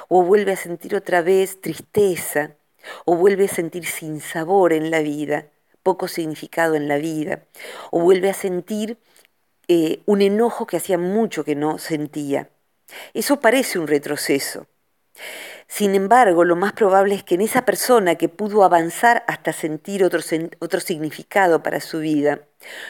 [0.09, 2.57] o vuelve a sentir otra vez tristeza,
[3.05, 5.47] o vuelve a sentir sin sabor en la vida,
[5.83, 7.45] poco significado en la vida,
[7.91, 8.99] o vuelve a sentir
[9.69, 12.51] eh, un enojo que hacía mucho que no sentía.
[13.15, 14.67] Eso parece un retroceso.
[15.69, 20.03] Sin embargo, lo más probable es que en esa persona que pudo avanzar hasta sentir
[20.03, 20.21] otro,
[20.59, 22.41] otro, significado para su vida,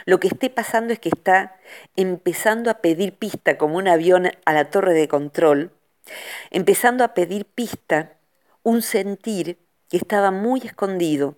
[0.07, 1.57] lo que esté pasando es que está
[1.97, 5.73] empezando a pedir pista como un avión a la torre de control,
[6.51, 8.17] empezando a pedir pista
[8.63, 11.37] un sentir que estaba muy escondido,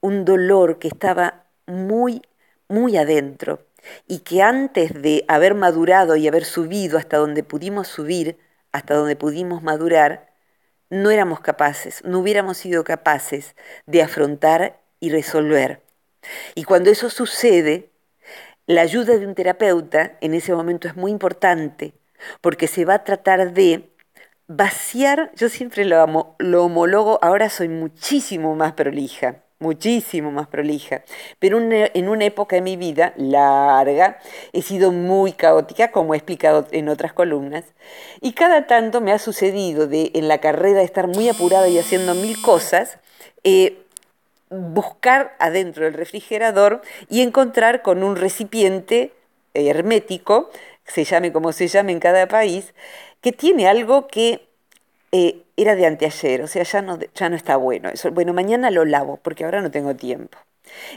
[0.00, 2.22] un dolor que estaba muy,
[2.68, 3.66] muy adentro
[4.06, 8.38] y que antes de haber madurado y haber subido hasta donde pudimos subir,
[8.72, 10.32] hasta donde pudimos madurar,
[10.90, 15.83] no éramos capaces, no hubiéramos sido capaces de afrontar y resolver.
[16.54, 17.90] Y cuando eso sucede,
[18.66, 21.94] la ayuda de un terapeuta en ese momento es muy importante,
[22.40, 23.90] porque se va a tratar de
[24.46, 31.02] vaciar, yo siempre lo, lo homologo, ahora soy muchísimo más prolija, muchísimo más prolija.
[31.38, 34.18] Pero en una época de mi vida larga
[34.52, 37.64] he sido muy caótica, como he explicado en otras columnas,
[38.20, 42.14] y cada tanto me ha sucedido de en la carrera estar muy apurada y haciendo
[42.14, 42.98] mil cosas,
[43.42, 43.83] eh,
[44.72, 49.12] buscar adentro del refrigerador y encontrar con un recipiente
[49.54, 50.50] hermético,
[50.84, 52.74] se llame como se llame en cada país,
[53.20, 54.46] que tiene algo que
[55.12, 58.10] eh, era de anteayer, o sea, ya no, ya no está bueno eso.
[58.10, 60.38] Bueno, mañana lo lavo, porque ahora no tengo tiempo.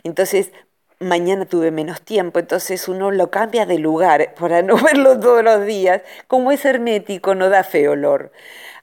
[0.04, 0.52] Entonces,
[1.00, 5.66] mañana tuve menos tiempo, entonces uno lo cambia de lugar para no verlo todos los
[5.66, 6.02] días.
[6.28, 8.32] Como es hermético, no da feo olor.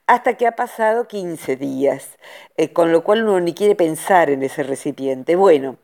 [0.07, 2.17] Hasta que ha pasado 15 días,
[2.57, 5.35] eh, con lo cual uno ni quiere pensar en ese recipiente.
[5.35, 5.77] Bueno,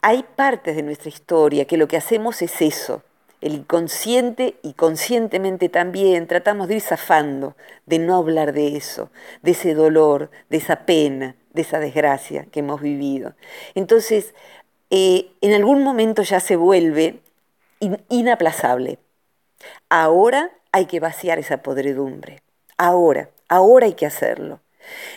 [0.00, 3.02] hay partes de nuestra historia que lo que hacemos es eso,
[3.42, 9.10] el inconsciente y conscientemente también tratamos de ir zafando, de no hablar de eso,
[9.42, 13.34] de ese dolor, de esa pena, de esa desgracia que hemos vivido.
[13.74, 14.34] Entonces,
[14.90, 17.20] eh, en algún momento ya se vuelve
[18.08, 18.98] inaplazable.
[19.90, 22.42] Ahora hay que vaciar esa podredumbre.
[22.78, 24.60] Ahora, ahora hay que hacerlo.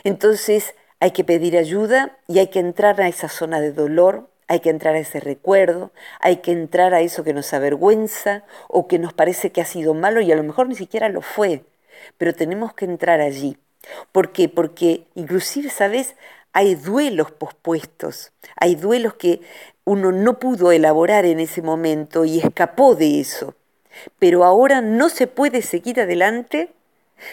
[0.04, 4.60] Entonces hay que pedir ayuda y hay que entrar a esa zona de dolor, hay
[4.60, 9.00] que entrar a ese recuerdo, hay que entrar a eso que nos avergüenza o que
[9.00, 11.64] nos parece que ha sido malo y a lo mejor ni siquiera lo fue,
[12.18, 13.58] pero tenemos que entrar allí.
[14.12, 14.50] ¿Por qué?
[14.50, 16.16] Porque inclusive, ¿sabes?
[16.52, 19.42] Hay duelos pospuestos, hay duelos que
[19.86, 23.56] uno no pudo elaborar en ese momento y escapó de eso,
[24.20, 26.74] pero ahora no se puede seguir adelante,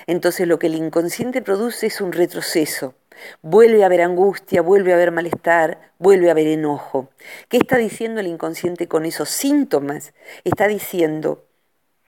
[0.06, 2.94] entonces lo que el inconsciente produce es un retroceso
[3.42, 7.10] Vuelve a haber angustia, vuelve a haber malestar, vuelve a haber enojo.
[7.48, 10.12] ¿Qué está diciendo el inconsciente con esos síntomas?
[10.44, 11.44] Está diciendo,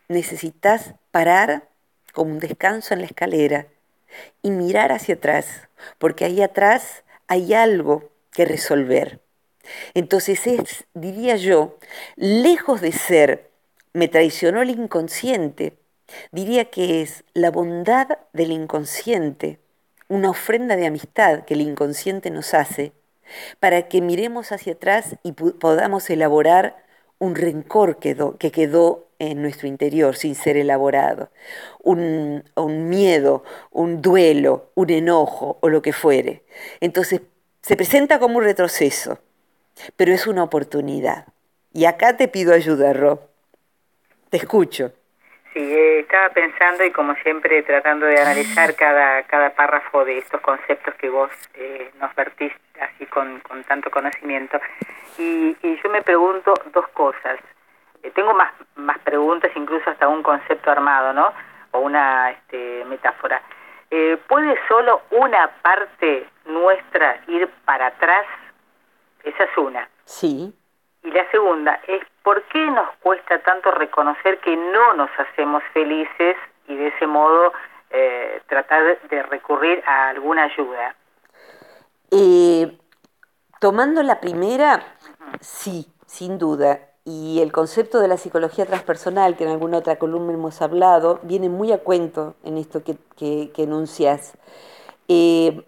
[0.08, 1.68] necesitas parar
[2.12, 3.66] como un descanso en la escalera
[4.42, 9.20] y mirar hacia atrás, porque ahí atrás hay algo que resolver.
[9.94, 11.78] Entonces es, diría yo,
[12.16, 13.50] lejos de ser,
[13.92, 15.76] me traicionó el inconsciente,
[16.32, 19.58] diría que es la bondad del inconsciente
[20.08, 22.92] una ofrenda de amistad que el inconsciente nos hace
[23.58, 26.84] para que miremos hacia atrás y podamos elaborar
[27.18, 31.30] un rencor que quedó en nuestro interior sin ser elaborado,
[31.82, 32.44] un,
[32.88, 36.42] miedo, un duelo, un enojo o lo que fuere.
[36.80, 37.22] Entonces
[37.62, 39.18] se presenta como un retroceso,
[39.96, 41.26] pero es una oportunidad.
[41.72, 43.28] Y acá te pido ayuda, Ro.
[44.28, 44.92] Te escucho.
[45.54, 50.40] Sí, eh, estaba pensando y como siempre tratando de analizar cada, cada párrafo de estos
[50.40, 54.60] conceptos que vos eh, nos vertís así con, con tanto conocimiento.
[55.16, 57.38] Y, y, yo me pregunto dos cosas.
[58.02, 61.32] Eh, tengo más, más preguntas, incluso hasta un concepto armado, ¿no?
[61.70, 63.40] O una este, metáfora.
[64.26, 68.26] ¿Puede solo una parte nuestra ir para atrás?
[69.22, 69.88] Esa es una.
[70.04, 70.52] Sí.
[71.04, 76.36] Y la segunda es por qué nos cuesta tanto reconocer que no nos hacemos felices
[76.66, 77.52] y de ese modo
[77.90, 80.96] eh, tratar de recurrir a alguna ayuda.
[83.64, 84.82] Tomando la primera,
[85.40, 86.80] sí, sin duda.
[87.06, 91.48] Y el concepto de la psicología transpersonal, que en alguna otra columna hemos hablado, viene
[91.48, 94.36] muy a cuento en esto que, que, enuncias.
[95.08, 95.64] Eh,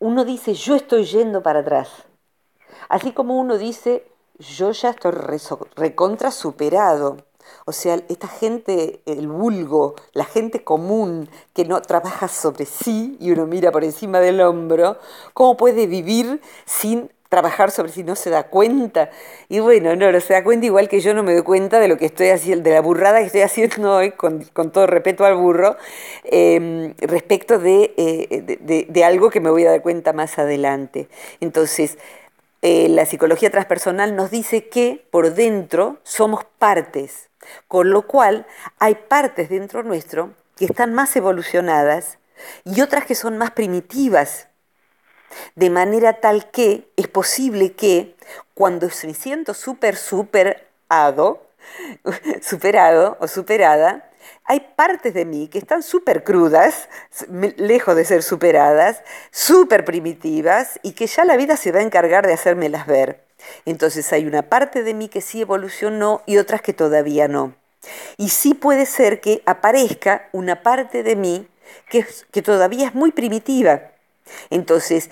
[0.00, 2.04] uno dice, yo estoy yendo para atrás.
[2.88, 4.04] Así como uno dice,
[4.38, 5.12] yo ya estoy
[5.76, 7.18] recontra superado.
[7.64, 13.30] O sea, esta gente, el vulgo, la gente común que no trabaja sobre sí y
[13.30, 14.98] uno mira por encima del hombro,
[15.34, 18.04] ¿cómo puede vivir sin trabajar sobre sí?
[18.04, 19.10] No se da cuenta.
[19.48, 21.88] Y bueno, no, no se da cuenta igual que yo no me doy cuenta de
[21.88, 25.36] lo que estoy haciendo, de la burrada que estoy haciendo hoy, con, todo respeto al
[25.36, 25.76] burro,
[26.24, 31.08] em, respecto de, eh, de algo que me voy a dar cuenta más adelante.
[31.40, 31.98] Entonces,
[32.62, 37.30] eh, la psicología transpersonal nos dice que por dentro somos partes,
[37.68, 38.46] con lo cual
[38.78, 42.18] hay partes dentro nuestro que están más evolucionadas,
[42.64, 44.48] y otras que son más primitivas,
[45.54, 48.16] de manera tal que es posible que
[48.54, 51.46] cuando me siento súper, superado,
[52.42, 54.10] superado o superada,
[54.44, 56.88] hay partes de mí que están súper crudas,
[57.56, 62.26] lejos de ser superadas, súper primitivas y que ya la vida se va a encargar
[62.26, 63.24] de hacérmelas ver.
[63.64, 67.54] Entonces hay una parte de mí que sí evolucionó y otras que todavía no.
[68.16, 71.48] Y sí puede ser que aparezca una parte de mí
[71.88, 73.92] que, que todavía es muy primitiva.
[74.50, 75.10] Entonces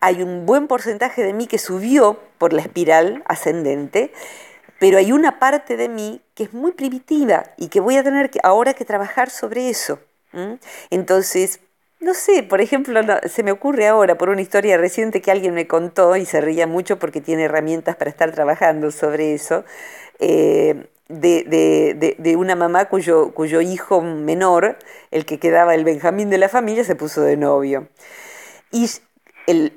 [0.00, 4.12] hay un buen porcentaje de mí que subió por la espiral ascendente,
[4.78, 8.30] pero hay una parte de mí que es muy primitiva y que voy a tener
[8.30, 9.98] que, ahora que trabajar sobre eso.
[10.90, 11.60] Entonces,
[12.00, 15.66] no sé, por ejemplo, se me ocurre ahora por una historia reciente que alguien me
[15.66, 19.64] contó y se reía mucho porque tiene herramientas para estar trabajando sobre eso,
[20.20, 24.78] eh, de, una mamá cuyo, cuyo hijo menor,
[25.10, 27.88] el que quedaba el Benjamín de la familia, se puso de novio.
[28.70, 28.88] Y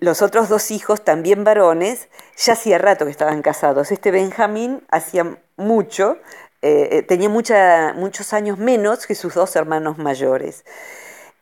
[0.02, 2.10] los otros dos hijos, también varones,
[2.45, 3.91] ya hacía rato que estaban casados.
[3.91, 6.17] Este Benjamín hacía mucho,
[6.62, 10.65] eh, eh, tenía muchos años menos que sus dos hermanos mayores.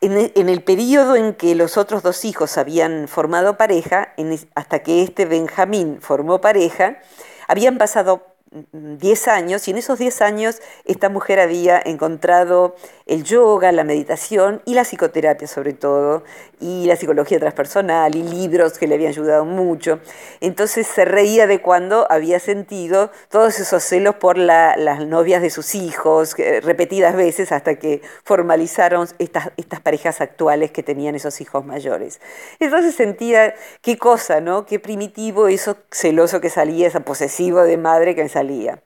[0.01, 4.13] En en el, periodo en que los otros dos hijos habían formado pareja,
[4.55, 6.99] hasta que este Benjamín formó pareja,
[7.47, 13.71] habían pasado 10 años y en esos 10 años esta mujer había encontrado el yoga,
[13.71, 16.23] la meditación y la psicoterapia sobre todo,
[16.59, 19.99] y la psicología transpersonal y libros que le habían ayudado mucho.
[20.41, 25.75] Entonces se reía de cuando había sentido todos esos celos por las novias de sus
[25.75, 32.19] hijos, repetidas veces hasta que formalizaron estas, estas parejas actuales que tenían esos hijos mayores.
[32.59, 34.65] Entonces sentía qué cosa, ¿no?
[34.65, 38.81] Qué primitivo eso celoso que salía, esa posesivo de madre que me salía.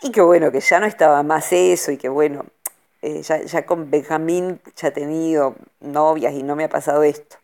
[0.00, 2.46] Y qué bueno, que ya no estaba más eso y que bueno,
[3.02, 7.36] eh, ya, con Benjamín ya he tenido novias y no me ha pasado esto.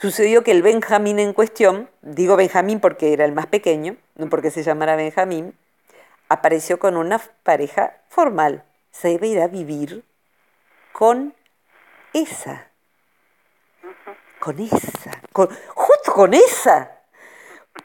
[0.00, 4.50] Sucedió que el Benjamín en cuestión, digo Benjamín porque era el más pequeño, no porque
[4.50, 5.54] se llamara Benjamín,
[6.28, 8.64] apareció con una pareja formal.
[8.90, 10.04] Se iba a ir a vivir
[10.92, 11.34] con
[12.14, 12.68] esa.
[14.40, 15.20] Con esa.
[15.32, 16.97] Con, justo con esa.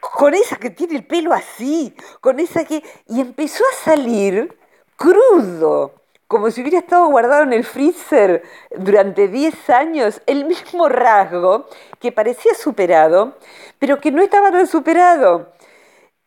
[0.00, 1.94] Con esa que tiene el pelo así.
[2.20, 2.82] Con esa que...
[3.08, 4.56] Y empezó a salir
[4.96, 5.92] crudo
[6.34, 8.42] como si hubiera estado guardado en el freezer
[8.76, 11.68] durante 10 años, el mismo rasgo
[12.00, 13.36] que parecía superado,
[13.78, 15.52] pero que no estaba tan superado.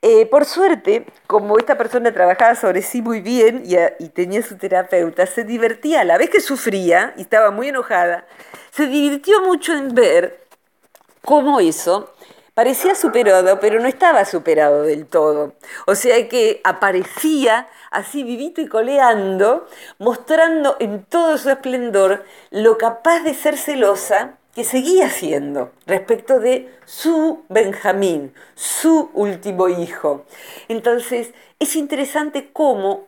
[0.02, 4.56] Eh, por suerte, como esta persona trabajaba sobre sí muy bien y, y, tenía su
[4.56, 8.26] terapeuta, se divertía a la vez que sufría y estaba muy enojada,
[8.72, 10.46] se divirtió mucho en ver
[11.26, 12.14] cómo eso
[12.58, 15.54] parecía superado, pero no estaba superado del todo.
[15.86, 19.68] O sea que aparecía así vivito y coleando,
[20.00, 26.76] mostrando en todo su esplendor lo capaz de ser celosa que seguía siendo respecto de
[26.86, 30.26] su Benjamín, su último hijo.
[30.68, 33.06] Entonces, es interesante cómo,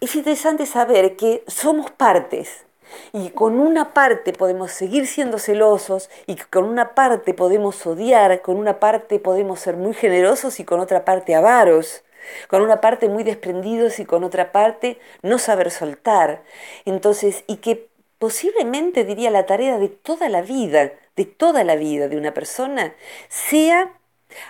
[0.00, 2.65] es interesante saber que somos partes
[3.12, 8.56] y con una parte podemos seguir siendo celosos y con una parte podemos odiar, con
[8.56, 12.02] una parte podemos ser muy generosos y con otra parte avaros,
[12.48, 16.42] con una parte muy desprendidos y con otra parte no saber soltar.
[16.84, 22.08] Entonces, y que posiblemente diría la tarea de toda la vida, de toda la vida
[22.08, 22.94] de una persona,
[23.28, 23.92] sea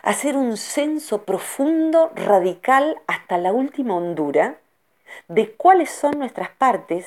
[0.03, 4.59] hacer un censo profundo, radical, hasta la última hondura,
[5.29, 7.07] de cuáles son nuestras partes,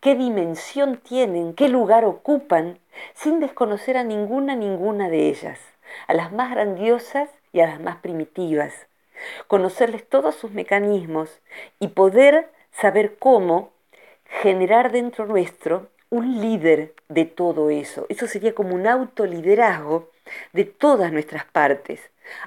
[0.00, 2.78] qué dimensión tienen, qué lugar ocupan,
[3.14, 5.58] sin desconocer a ninguna, ninguna de ellas,
[6.06, 8.86] a las más grandiosas y a las más primitivas,
[9.46, 11.40] conocerles todos sus mecanismos
[11.80, 13.72] y poder saber cómo
[14.42, 18.06] generar dentro nuestro un líder de todo eso.
[18.08, 20.10] Eso sería como un autoliderazgo
[20.52, 22.00] de todas nuestras partes.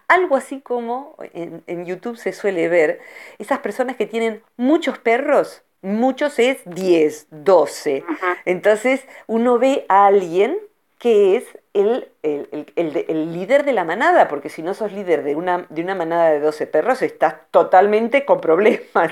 [0.08, 3.00] Algo así como en, en, YouTube se suele ver
[3.38, 8.04] esas personas que tienen muchos perros muchos es 10, 12.
[8.46, 10.58] Entonces uno ve a alguien
[11.00, 15.68] que es el, el, líder de la manada, porque si no sos líder de una,
[15.70, 19.12] de una manada de 12 perros, estás totalmente con problemas.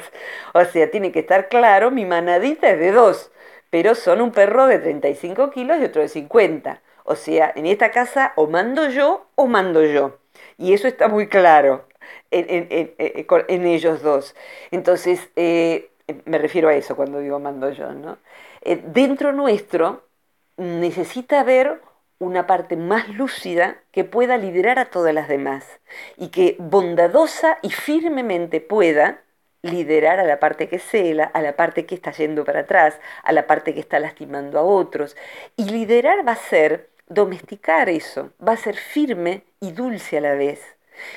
[0.54, 3.32] O sea, tiene que estar claro, mi manadita es de dos,
[3.70, 6.82] pero son un perro de 35 kilos y otro de 50.
[7.04, 10.18] O sea, en esta casa o mando yo o mando yo.
[10.58, 11.86] Y eso está muy claro
[12.32, 14.36] en, en ellos dos.
[14.72, 15.92] Entonces, eh,
[16.26, 18.18] me refiero a eso cuando digo mando yo, ¿no?
[18.62, 20.04] Eh, dentro nuestro
[20.58, 21.82] necesita haber
[22.20, 25.66] una parte más lúcida que pueda liderar a todas las demás
[26.18, 29.22] y que bondadosa y firmemente pueda
[29.62, 33.32] liderar a la parte que cela, a la parte que está yendo para atrás, a
[33.32, 35.18] la parte que está lastimando a otros.
[35.58, 40.36] Y liderar va a ser domesticar eso, va a ser firme y dulce a la
[40.36, 40.62] vez,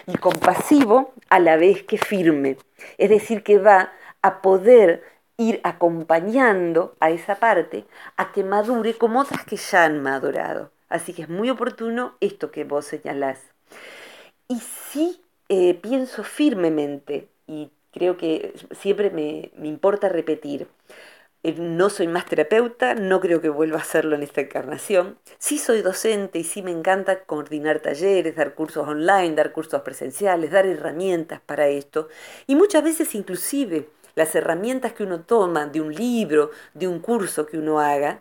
[0.07, 2.57] y compasivo a la vez que firme.
[2.97, 3.93] Es decir, que va
[4.23, 5.03] a poder
[5.37, 10.73] ir acompañando a esa parte a que madure como otras que ya han madurado.
[10.89, 13.41] Así que es muy oportuno esto que vos señalás.
[14.49, 20.69] Y sí eh, pienso firmemente, y creo que siempre me, me importa repetir,
[21.45, 25.19] eh, no soy más terapeuta, no creo que vuelva a hacerlo en esta encarnación.
[25.39, 30.51] Sí soy docente y sí me encanta coordinar talleres, dar cursos online, dar cursos presenciales,
[30.51, 32.09] dar herramientas para esto.
[32.49, 33.89] Y muchas veces inclusive
[34.19, 38.21] las herramientas que uno toma de un libro, de un curso que uno haga,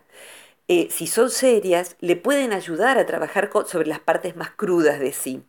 [0.68, 5.12] eh, si son serias, le pueden ayudar a trabajar sobre las partes más crudas de
[5.12, 5.42] sí.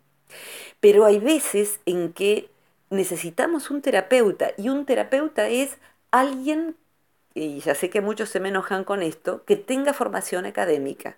[0.80, 2.50] Pero hay veces en que
[2.89, 5.78] necesitamos un terapeuta y un terapeuta es
[6.12, 6.76] alguien,
[7.34, 11.18] y ya sé que muchos se me enojan con esto, que tenga formación académica.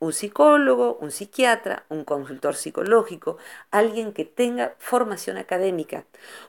[0.00, 3.38] Un, psicólogo, un psiquiatra, un consultor psicológico,
[3.70, 6.04] alguien que tenga formación académica,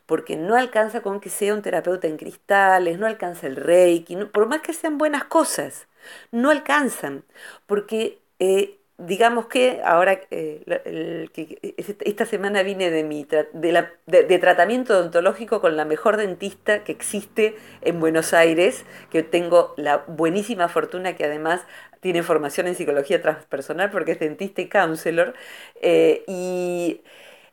[0.07, 4.47] porque no alcanza con que sea un terapeuta en cristales, no alcanza el reiki, por
[4.47, 5.87] más que sean buenas cosas,
[6.31, 7.23] no alcanzan,
[7.67, 11.27] porque eh, digamos que ahora, eh,
[11.99, 17.99] esta semana vine de, mi de, tratamiento odontológico con la mejor dentista que existe en
[17.99, 21.61] Buenos Aires, que tengo la buenísima fortuna que además
[22.01, 25.33] tiene formación en psicología transpersonal porque es dentista y counselor.
[25.81, 27.01] Eh, y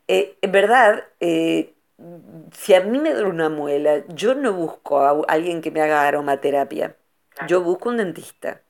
[0.07, 5.61] eh, en verdad, si a mí me duele una muela, yo no busco a alguien
[5.61, 6.95] que me haga aromaterapia,
[7.47, 8.61] yo busco un dentista.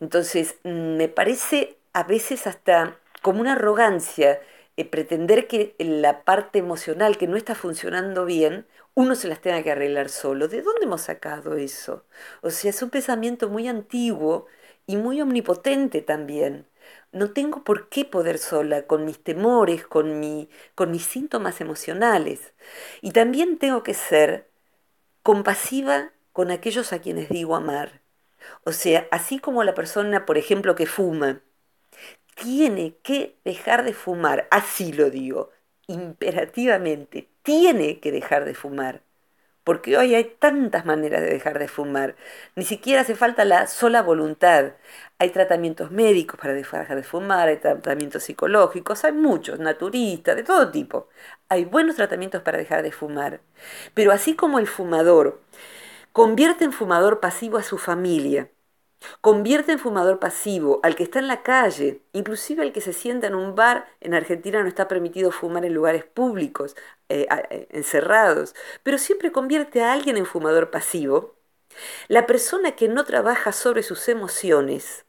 [0.00, 4.40] Entonces, me parece a veces hasta como una arrogancia
[4.76, 9.62] eh, pretender que la parte emocional que no está funcionando bien, uno se las tenga
[9.62, 10.48] que arreglar solo.
[10.48, 12.04] ¿De dónde hemos sacado eso?
[12.42, 14.46] O sea, es un pensamiento muy antiguo
[14.86, 16.68] y muy omnipotente también.
[17.12, 22.52] No tengo por qué poder sola con mis temores, con, mi, con mis síntomas emocionales.
[23.00, 24.50] Y también tengo que ser
[25.22, 28.02] compasiva con aquellos a quienes digo amar.
[28.64, 31.42] O sea, así como la persona, por ejemplo, que fuma,
[32.34, 35.50] tiene que dejar de fumar, así lo digo,
[35.86, 39.02] imperativamente, tiene que dejar de fumar.
[39.64, 42.16] Porque hoy hay tantas maneras de dejar de fumar.
[42.54, 44.74] Ni siquiera hace falta la sola voluntad.
[45.18, 50.70] Hay tratamientos médicos para dejar de fumar, hay tratamientos psicológicos, hay muchos, naturistas, de todo
[50.70, 51.08] tipo.
[51.48, 53.40] Hay buenos tratamientos para dejar de fumar.
[53.94, 55.40] Pero así como el fumador
[56.12, 58.50] convierte en fumador pasivo a su familia,
[59.20, 63.26] Convierte en fumador pasivo al que está en la calle, inclusive al que se sienta
[63.26, 63.86] en un bar.
[64.00, 66.76] En Argentina no está permitido fumar en lugares públicos,
[67.08, 71.34] eh, eh, encerrados, pero siempre convierte a alguien en fumador pasivo.
[72.08, 75.04] La persona que no trabaja sobre sus emociones,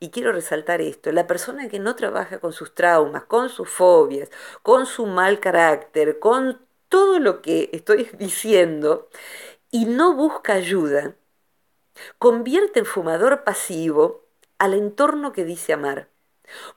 [0.00, 4.30] y quiero resaltar esto, la persona que no trabaja con sus traumas, con sus fobias,
[4.62, 9.08] con su mal carácter, con todo lo que estoy diciendo,
[9.70, 11.16] y no busca ayuda,
[12.18, 14.26] convierte en fumador pasivo
[14.58, 16.08] al entorno que dice amar.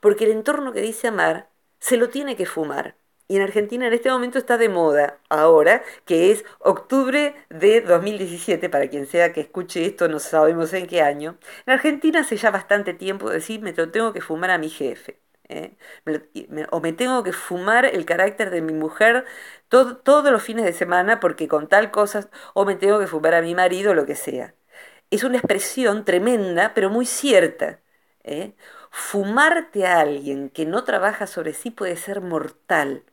[0.00, 2.96] Porque el entorno que dice amar se lo tiene que fumar.
[3.28, 8.68] Y en Argentina en este momento está de moda, ahora, que es octubre de 2017,
[8.68, 11.36] para quien sea que escuche esto, no sabemos en qué año.
[11.66, 15.20] En Argentina hace ya bastante tiempo decir, me lo tengo que fumar a mi jefe.
[15.48, 15.76] ¿eh?
[16.70, 19.24] o me tengo que fumar el carácter de mi mujer
[19.68, 23.42] todos los fines de semana porque con tal cosa, o me tengo que fumar a
[23.42, 24.54] mi marido, lo que sea
[25.10, 27.80] es una expresión tremenda, pero muy cierta.
[28.24, 28.54] ¿eh?
[28.90, 33.04] Fumarte a alguien que no trabaja sobre sí puede ser mortal.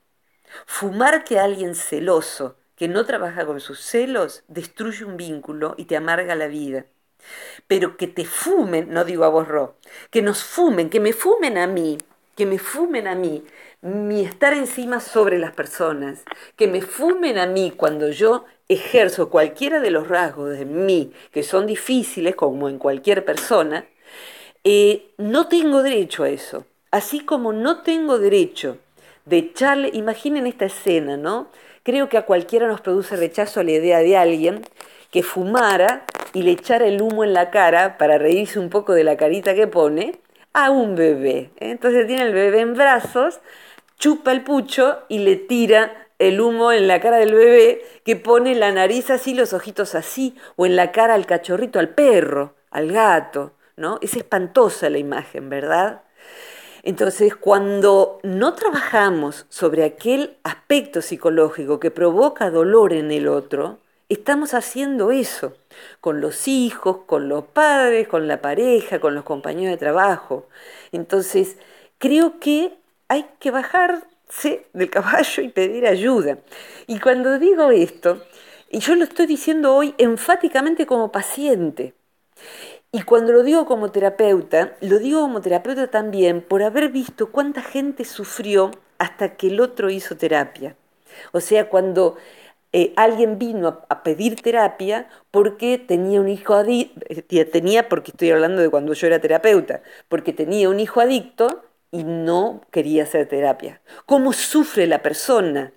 [0.66, 5.96] Fumarte a alguien celoso que no trabaja con sus celos destruye un vínculo y te
[5.96, 6.86] amarga la vida.
[7.68, 9.78] Pero que te fumen, no digo a vos, Ro,
[10.10, 11.98] que nos fumen, que me fumen a mí,
[12.36, 13.46] que me fumen a mí,
[13.82, 16.24] mi estar encima sobre las personas,
[16.56, 21.44] que me fumen a mí cuando yo ejerzo cualquiera de los rasgos de mí que
[21.44, 23.86] son difíciles, como en cualquier persona,
[24.64, 26.66] eh, no tengo derecho a eso.
[26.92, 28.78] Así como no tengo derecho
[29.26, 31.48] de echarle, imaginen esta escena, ¿no?
[31.84, 34.62] Creo que a cualquiera nos produce rechazo la idea de alguien
[35.12, 39.04] que fumara y le echara el humo en la cara para reírse un poco de
[39.04, 40.20] la carita que pone
[40.54, 41.52] a un bebé.
[41.58, 43.40] Entonces tiene el bebé en brazos,
[43.98, 48.56] chupa el pucho y le tira el humo en la cara del bebé que pone
[48.56, 52.92] la nariz así, los ojitos así, o en la cara al cachorrito, al perro, al
[52.92, 54.00] gato, ¿no?
[54.02, 56.02] Es espantosa la imagen, ¿verdad?
[56.84, 64.54] Entonces, cuando no trabajamos sobre aquel aspecto psicológico que provoca dolor en el otro, estamos
[64.54, 65.54] haciendo eso
[66.02, 70.48] con los hijos, con los padres, con la pareja, con los compañeros de trabajo.
[70.92, 71.58] Entonces,
[72.00, 72.74] creo que
[73.08, 73.52] hay que
[74.34, 76.38] bajarse del caballo y pedir ayuda.
[76.88, 78.24] Y cuando digo esto,
[78.70, 81.94] y yo lo estoy diciendo hoy enfáticamente como paciente,
[82.92, 87.62] y cuando lo digo como terapeuta, lo digo como terapeuta también por haber visto cuánta
[87.62, 90.76] gente sufrió hasta que el otro hizo terapia.
[91.32, 92.18] O sea, cuando
[92.72, 98.32] eh, alguien vino a, pedir terapia porque tenía un hijo adicto, eh, tenía porque estoy
[98.32, 101.64] hablando de cuando yo era terapeuta, porque tenía un hijo adicto
[101.94, 103.80] y no quería hacer terapia.
[104.08, 105.74] ¿Cómo sufre la persona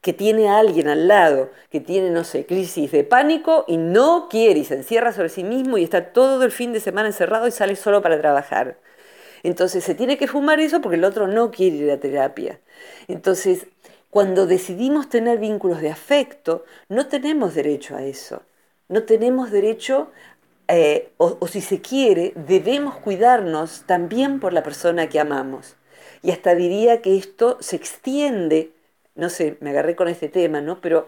[0.00, 4.28] que tiene a alguien al lado, que tiene, no sé, crisis de pánico y no
[4.30, 7.48] quiere y se encierra sobre sí mismo y está todo el fin de semana encerrado
[7.48, 8.78] y sale solo para trabajar.
[9.42, 12.60] Entonces se tiene que fumar eso porque el otro no quiere ir a terapia.
[13.08, 13.66] Entonces,
[14.10, 18.42] cuando decidimos tener vínculos de afecto, no tenemos derecho a eso.
[18.88, 20.12] No tenemos derecho,
[20.72, 25.76] eh, o, si se quiere, debemos cuidarnos también por la persona que amamos.
[26.22, 28.72] Y hasta diría que esto se extiende
[29.14, 30.80] no sé, me agarré con este tema, ¿no?
[30.80, 31.06] Pero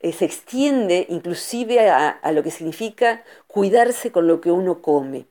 [0.00, 5.26] eh, se extiende inclusive a, lo que significa cuidarse con lo que uno come.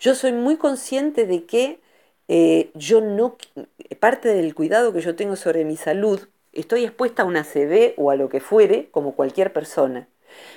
[0.00, 1.78] Yo soy muy consciente de que
[2.26, 3.36] eh, yo no,
[4.00, 8.10] parte del cuidado que yo tengo sobre mi salud, estoy expuesta a una CD o
[8.10, 10.08] a lo que fuere, como cualquier persona.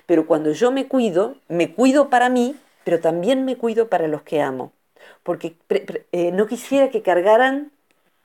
[0.06, 4.24] Pero cuando yo me cuido, me cuido para mí, pero también me cuido para los
[4.24, 4.72] que amo.
[5.24, 5.56] Porque
[6.12, 7.72] eh, no quisiera que cargaran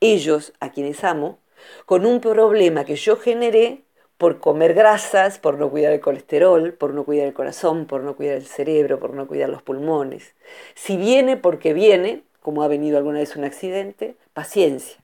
[0.01, 1.39] ellos, a quienes amo,
[1.87, 3.83] con un problema que yo generé
[4.19, 8.17] por comer grasas, por no cuidar el colesterol, por no cuidar el corazón, por no
[8.17, 10.35] cuidar el cerebro, por no cuidar los pulmones.
[10.75, 14.97] Si viene porque viene, como ha venido alguna vez un accidente, paciencia.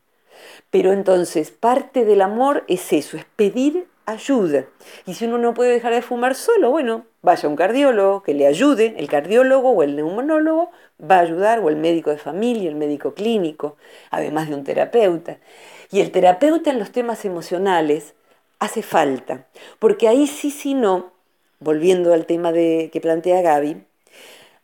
[0.71, 4.67] Pero entonces parte del amor es eso, es pedir ayuda.
[5.07, 8.35] Y si uno no puede dejar de fumar solo, bueno, vaya a un cardiólogo que
[8.35, 12.69] le ayude, el cardiólogo o el neumonólogo va a ayudar, o el médico de familia,
[12.69, 13.77] el médico clínico,
[14.11, 15.39] además de un terapeuta.
[15.91, 18.15] Y el terapeuta en los temas emocionales
[18.59, 19.47] hace falta,
[19.79, 21.13] porque ahí sí, sí, no,
[21.61, 23.85] volviendo al tema de, que plantea Gaby,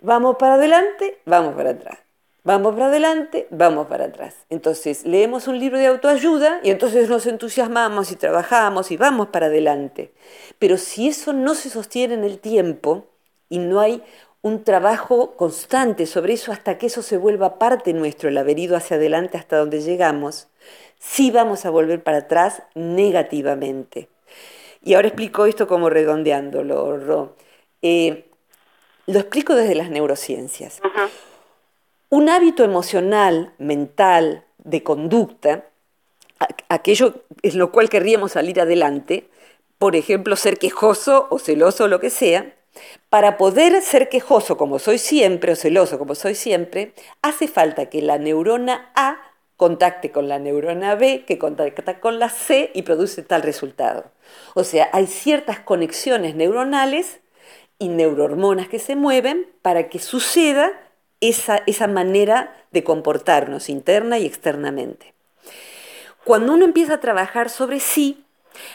[0.01, 2.08] vamos para adelante, vamos para atrás.
[2.49, 4.35] Vamos para adelante, vamos para atrás.
[4.49, 9.49] Entonces leemos un libro de autoayuda y entonces nos entusiasmamos y trabajamos y vamos para
[9.49, 10.15] adelante.
[10.59, 13.05] Pero si eso no se sostiene en el tiempo
[13.51, 14.03] y no hay
[14.41, 18.79] un trabajo constante sobre eso hasta que eso se vuelva parte nuestro, el haber ido
[18.79, 20.49] hacia adelante hasta donde llegamos,
[20.99, 24.09] sí vamos a volver para atrás negativamente.
[24.83, 27.37] Y ahora explico esto como redondeándolo,
[27.83, 28.25] eh,
[29.07, 30.81] lo explico desde las neurociencias.
[32.11, 35.67] Un hábito emocional, mental, de conducta,
[36.69, 39.29] aquello en lo cual querríamos salir adelante,
[39.79, 42.55] por ejemplo, ser quejoso o celoso o lo que sea,
[43.11, 48.01] para poder ser quejoso como soy siempre o celoso como soy siempre, hace falta que
[48.01, 49.19] la neurona A
[49.57, 54.05] contacte con la neurona B, que contacta con la C y produce tal resultado.
[54.55, 57.21] O sea, hay ciertas conexiones neuronales
[57.79, 60.73] y neurohormonas que se mueven para que suceda
[61.21, 65.15] esa, esa manera de comportarnos interna y externamente.
[66.25, 68.25] Cuando uno empieza a trabajar sobre sí,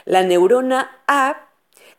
[0.06, 1.50] la neurona A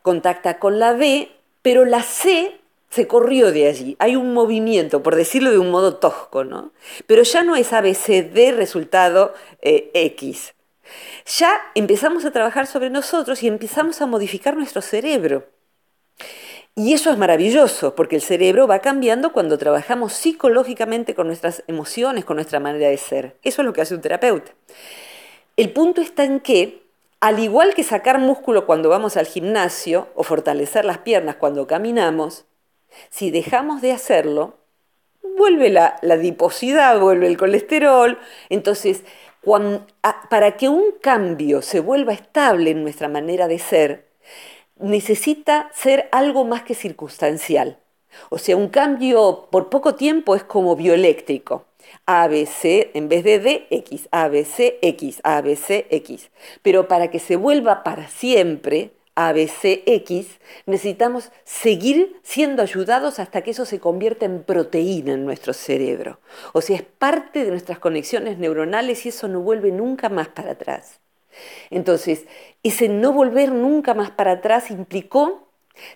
[0.01, 1.31] contacta con la B,
[1.61, 3.95] pero la C se corrió de allí.
[3.99, 6.71] Hay un movimiento, por decirlo de un modo tosco, ¿no?
[7.07, 10.53] Pero ya no es ABCD resultado eh, X.
[11.25, 15.45] Ya empezamos a trabajar sobre nosotros y empezamos a modificar nuestro cerebro.
[16.77, 22.25] Y eso es maravilloso, porque el cerebro va cambiando cuando trabajamos psicológicamente con nuestras emociones,
[22.25, 23.37] con nuestra manera de ser.
[23.43, 24.51] Eso es lo que hace un terapeuta.
[25.55, 26.83] El punto está en que,
[27.21, 32.43] al igual que sacar músculo cuando vamos al gimnasio o fortalecer las piernas cuando caminamos,
[33.09, 34.57] si dejamos de hacerlo,
[35.37, 38.19] vuelve la, adiposidad, vuelve el colesterol.
[38.49, 39.03] Entonces,
[40.29, 44.05] para que un cambio se vuelva estable en nuestra manera de ser,
[44.79, 47.79] necesita ser algo más que circunstancial.
[48.29, 51.65] O sea, un cambio por poco tiempo es como bioeléctrico.
[52.05, 56.31] ABC en vez de D, X, ABC, X, ABC, X.
[56.61, 63.65] Pero para que se vuelva para siempre, ABCX, necesitamos seguir siendo ayudados hasta que eso
[63.65, 66.19] se convierta en proteína en nuestro cerebro.
[66.53, 70.51] O sea, es parte de nuestras conexiones neuronales y eso no vuelve nunca más para
[70.51, 70.99] atrás.
[71.69, 72.25] Entonces,
[72.63, 75.45] ese no volver nunca más para atrás implicó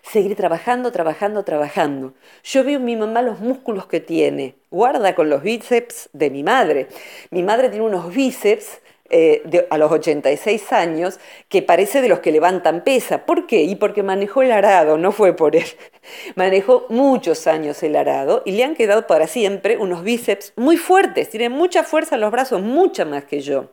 [0.02, 2.14] seguir trabajando, trabajando, trabajando.
[2.44, 6.42] Yo veo a mi mamá los músculos que tiene, guarda con los bíceps de mi
[6.42, 6.88] madre.
[7.30, 8.80] Mi madre tiene unos bíceps
[9.12, 11.18] eh, a los 86 años
[11.48, 13.26] que parece de los que levantan pesa.
[13.26, 13.62] ¿Por qué?
[13.62, 15.66] Y porque manejó el arado, no fue por él.
[16.36, 21.28] Manejó muchos años el arado y le han quedado para siempre unos bíceps muy fuertes,
[21.28, 23.70] tiene mucha fuerza en los brazos, mucha más que yo.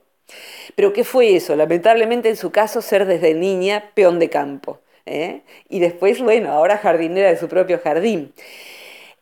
[0.75, 1.55] Pero ¿qué fue eso?
[1.55, 4.80] Lamentablemente en su caso ser desde niña peón de campo.
[5.05, 5.41] ¿eh?
[5.69, 8.34] Y después, bueno, ahora jardinera de su propio jardín.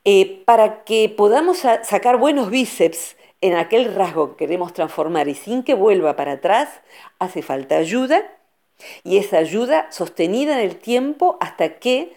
[0.04, 5.64] Eh, para que podamos sacar buenos bíceps, en aquel rasgo que queremos transformar y sin
[5.64, 6.70] que vuelva para atrás,
[7.20, 8.24] hace falta ayuda
[9.04, 12.14] y esa ayuda sostenida en el tiempo hasta que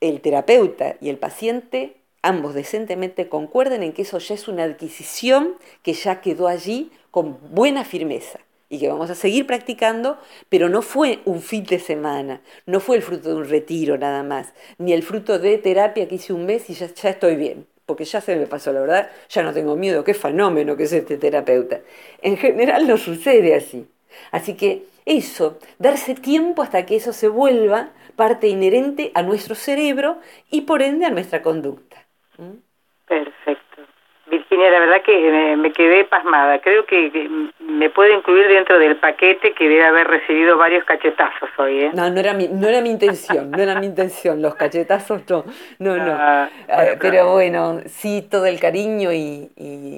[0.00, 5.54] el terapeuta y el paciente ambos decentemente concuerden en que eso ya es una adquisición
[5.82, 10.18] que ya quedó allí con buena firmeza y que vamos a seguir practicando,
[10.48, 14.22] pero no fue un fin de semana, no fue el fruto de un retiro nada
[14.22, 17.66] más, ni el fruto de terapia que hice un mes y ya, ya estoy bien
[17.86, 20.92] porque ya se me pasó la verdad, ya no tengo miedo, qué fenómeno que es
[20.92, 21.80] este terapeuta.
[22.22, 23.86] En general no sucede así.
[24.30, 30.18] Así que eso, darse tiempo hasta que eso se vuelva parte inherente a nuestro cerebro
[30.50, 32.03] y por ende a nuestra conducta.
[32.38, 32.58] ¿Mm?
[33.06, 33.82] Perfecto.
[34.26, 36.58] Virginia, la verdad que me, quedé pasmada.
[36.60, 37.28] Creo que
[37.58, 41.82] me puede incluir dentro del paquete que debe haber recibido varios cachetazos hoy.
[41.82, 41.90] ¿eh?
[41.94, 44.40] No, no era, mi, no era mi intención, no era mi intención.
[44.40, 45.44] Los cachetazos no,
[45.78, 46.12] no, no.
[46.12, 49.50] Ah, ah, pero bueno, sí, todo el cariño y,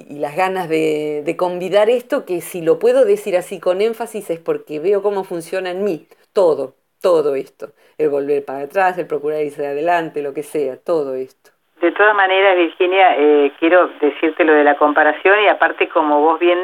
[0.09, 4.39] las ganas de, de convidar esto, que si lo puedo decir así con énfasis es
[4.39, 7.71] porque veo cómo funciona en mí, todo, todo esto.
[7.97, 11.56] El volver para atrás, el procurar irse adelante, lo que sea, todo esto.
[11.81, 16.39] De todas maneras, Virginia, eh, quiero decirte lo de la comparación y aparte como vos
[16.39, 16.57] bien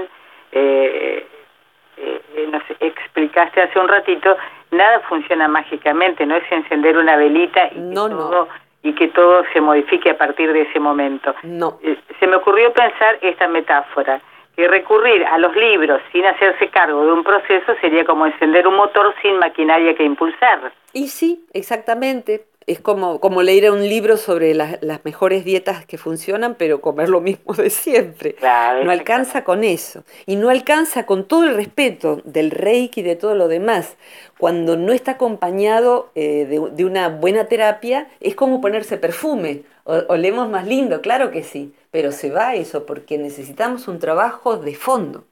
[0.51, 1.28] eh,
[1.97, 4.36] eh, nos explicaste hace un ratito,
[4.72, 8.47] nada funciona mágicamente, no es encender una velita y, que, todo,
[8.82, 11.36] y que todo se modifique a partir de ese momento.
[11.43, 11.78] No.
[12.20, 14.20] se me ocurrió pensar esta metáfora,
[14.55, 18.76] que recurrir a los libros sin hacerse cargo de un proceso sería como encender un
[18.76, 20.72] motor sin maquinaria que impulsar.
[20.93, 26.55] Y sí, exactamente es como, como leer un libro sobre las, mejores dietas que funcionan,
[26.55, 28.36] pero comer lo mismo de siempre.
[28.41, 30.03] no alcanza con eso.
[30.26, 33.97] Y no alcanza con todo el respeto del reiki y de todo lo demás.
[34.38, 39.64] Cuando no está acompañado eh, de, una buena terapia, es como ponerse perfume.
[39.84, 41.74] O, olemos más lindo, claro que sí.
[41.91, 45.26] Pero se va eso porque necesitamos un trabajo de fondo.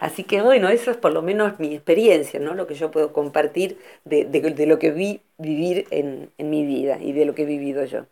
[0.00, 2.54] Así que bueno, eso es por lo menos mi experiencia, ¿no?
[2.54, 6.98] Lo que yo puedo compartir de, de, lo que vi vivir en, en, mi vida
[7.00, 8.02] y de lo que he vivido yo.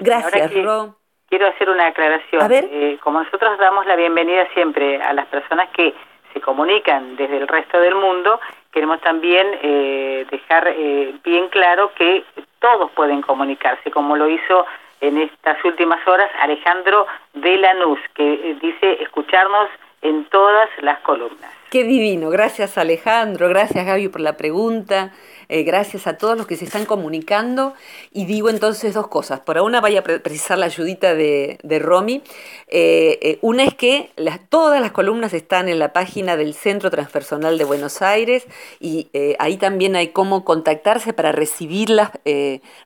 [0.00, 0.96] Gracias, Ro.
[1.28, 2.42] Quiero hacer una aclaración.
[2.42, 2.68] A ver.
[2.70, 5.94] Eh, como nosotros damos la bienvenida siempre a las personas que
[6.32, 12.24] se comunican desde el resto del mundo, queremos también eh, dejar eh, bien claro que
[12.58, 14.66] todos pueden comunicarse, como lo hizo
[15.00, 19.68] en estas últimas horas Alejandro de Lanús, que dice escucharnos
[20.02, 21.50] en todas las columnas.
[21.70, 22.28] Qué divino.
[22.28, 25.12] Gracias Alejandro, gracias Gaby por la pregunta.
[25.54, 27.74] Eh, gracias a todos los que se están comunicando.
[28.10, 29.40] Y digo entonces dos cosas.
[29.40, 32.22] Por una vaya a precisar la ayudita de, Romy.
[32.68, 34.08] Eh, eh, una es que
[34.48, 38.46] todas las columnas están en la página del Centro Transpersonal de Buenos Aires
[38.80, 42.12] y ahí también hay cómo contactarse para recibirlas,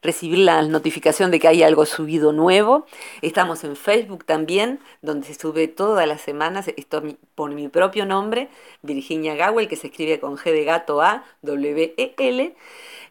[0.02, 2.86] recibir la notificación de que hay algo subido nuevo.
[3.22, 7.02] Estamos en Facebook también, donde se sube todas las semanas, esto
[7.36, 8.48] por mi propio nombre,
[8.82, 12.55] Virginia Gawel, que se escribe con G de gato A, W E L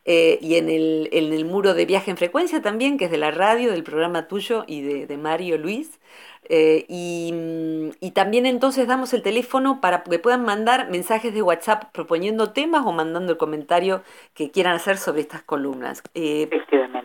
[0.07, 3.17] eh, y en el, en el, muro de viaje en frecuencia también, que es de
[3.17, 5.99] la radio, del programa tuyo y de, Mario Luis.
[6.47, 12.53] Eh, y, también entonces damos el teléfono para que puedan mandar mensajes de WhatsApp proponiendo
[12.53, 14.03] temas o mandando el comentario
[14.35, 16.03] que quieran hacer sobre estas columnas.
[16.13, 16.49] Eh,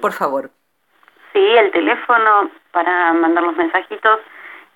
[0.01, 0.51] por favor.
[1.32, 4.20] Sí, el teléfono para mandar los mensajitos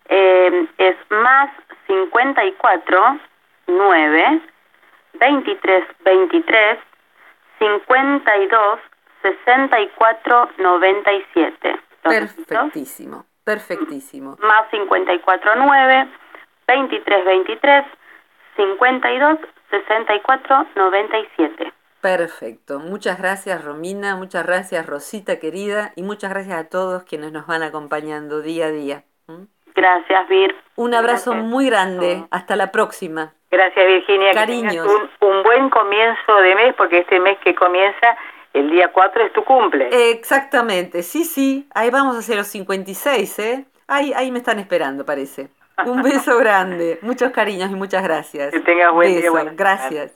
[0.08, 1.50] es más
[1.86, 3.20] 54
[3.66, 4.40] 9
[5.20, 6.78] 23 23
[7.58, 8.78] 52
[9.22, 11.80] 64 97.
[12.02, 14.36] Perfectísimo, perfectísimo.
[14.40, 16.08] Más 54 9
[16.66, 17.84] 23 23
[18.56, 19.38] 52
[19.70, 21.72] 64 97.
[22.00, 22.80] Perfecto.
[22.80, 27.62] Muchas gracias Romina, muchas gracias Rosita querida y muchas gracias a todos quienes nos van
[27.62, 29.04] acompañando día a día.
[29.74, 30.54] Gracias Vir.
[30.76, 32.26] Un abrazo muy grande.
[32.30, 33.32] Hasta la próxima.
[33.54, 34.32] Gracias Virginia.
[34.32, 34.86] Cariños.
[34.86, 38.16] Un, un, buen comienzo de mes porque este mes que comienza
[38.52, 39.88] el día 4 es tu cumple.
[40.10, 41.68] Exactamente, sí, sí.
[41.74, 43.64] Ahí vamos a hacer los 56, ¿eh?
[43.86, 45.48] Ahí, ahí me están esperando, parece.
[45.86, 46.98] Un beso grande.
[47.02, 48.52] Muchos cariños y muchas gracias.
[48.52, 49.30] Que tengas buen día.
[49.54, 50.12] Gracias.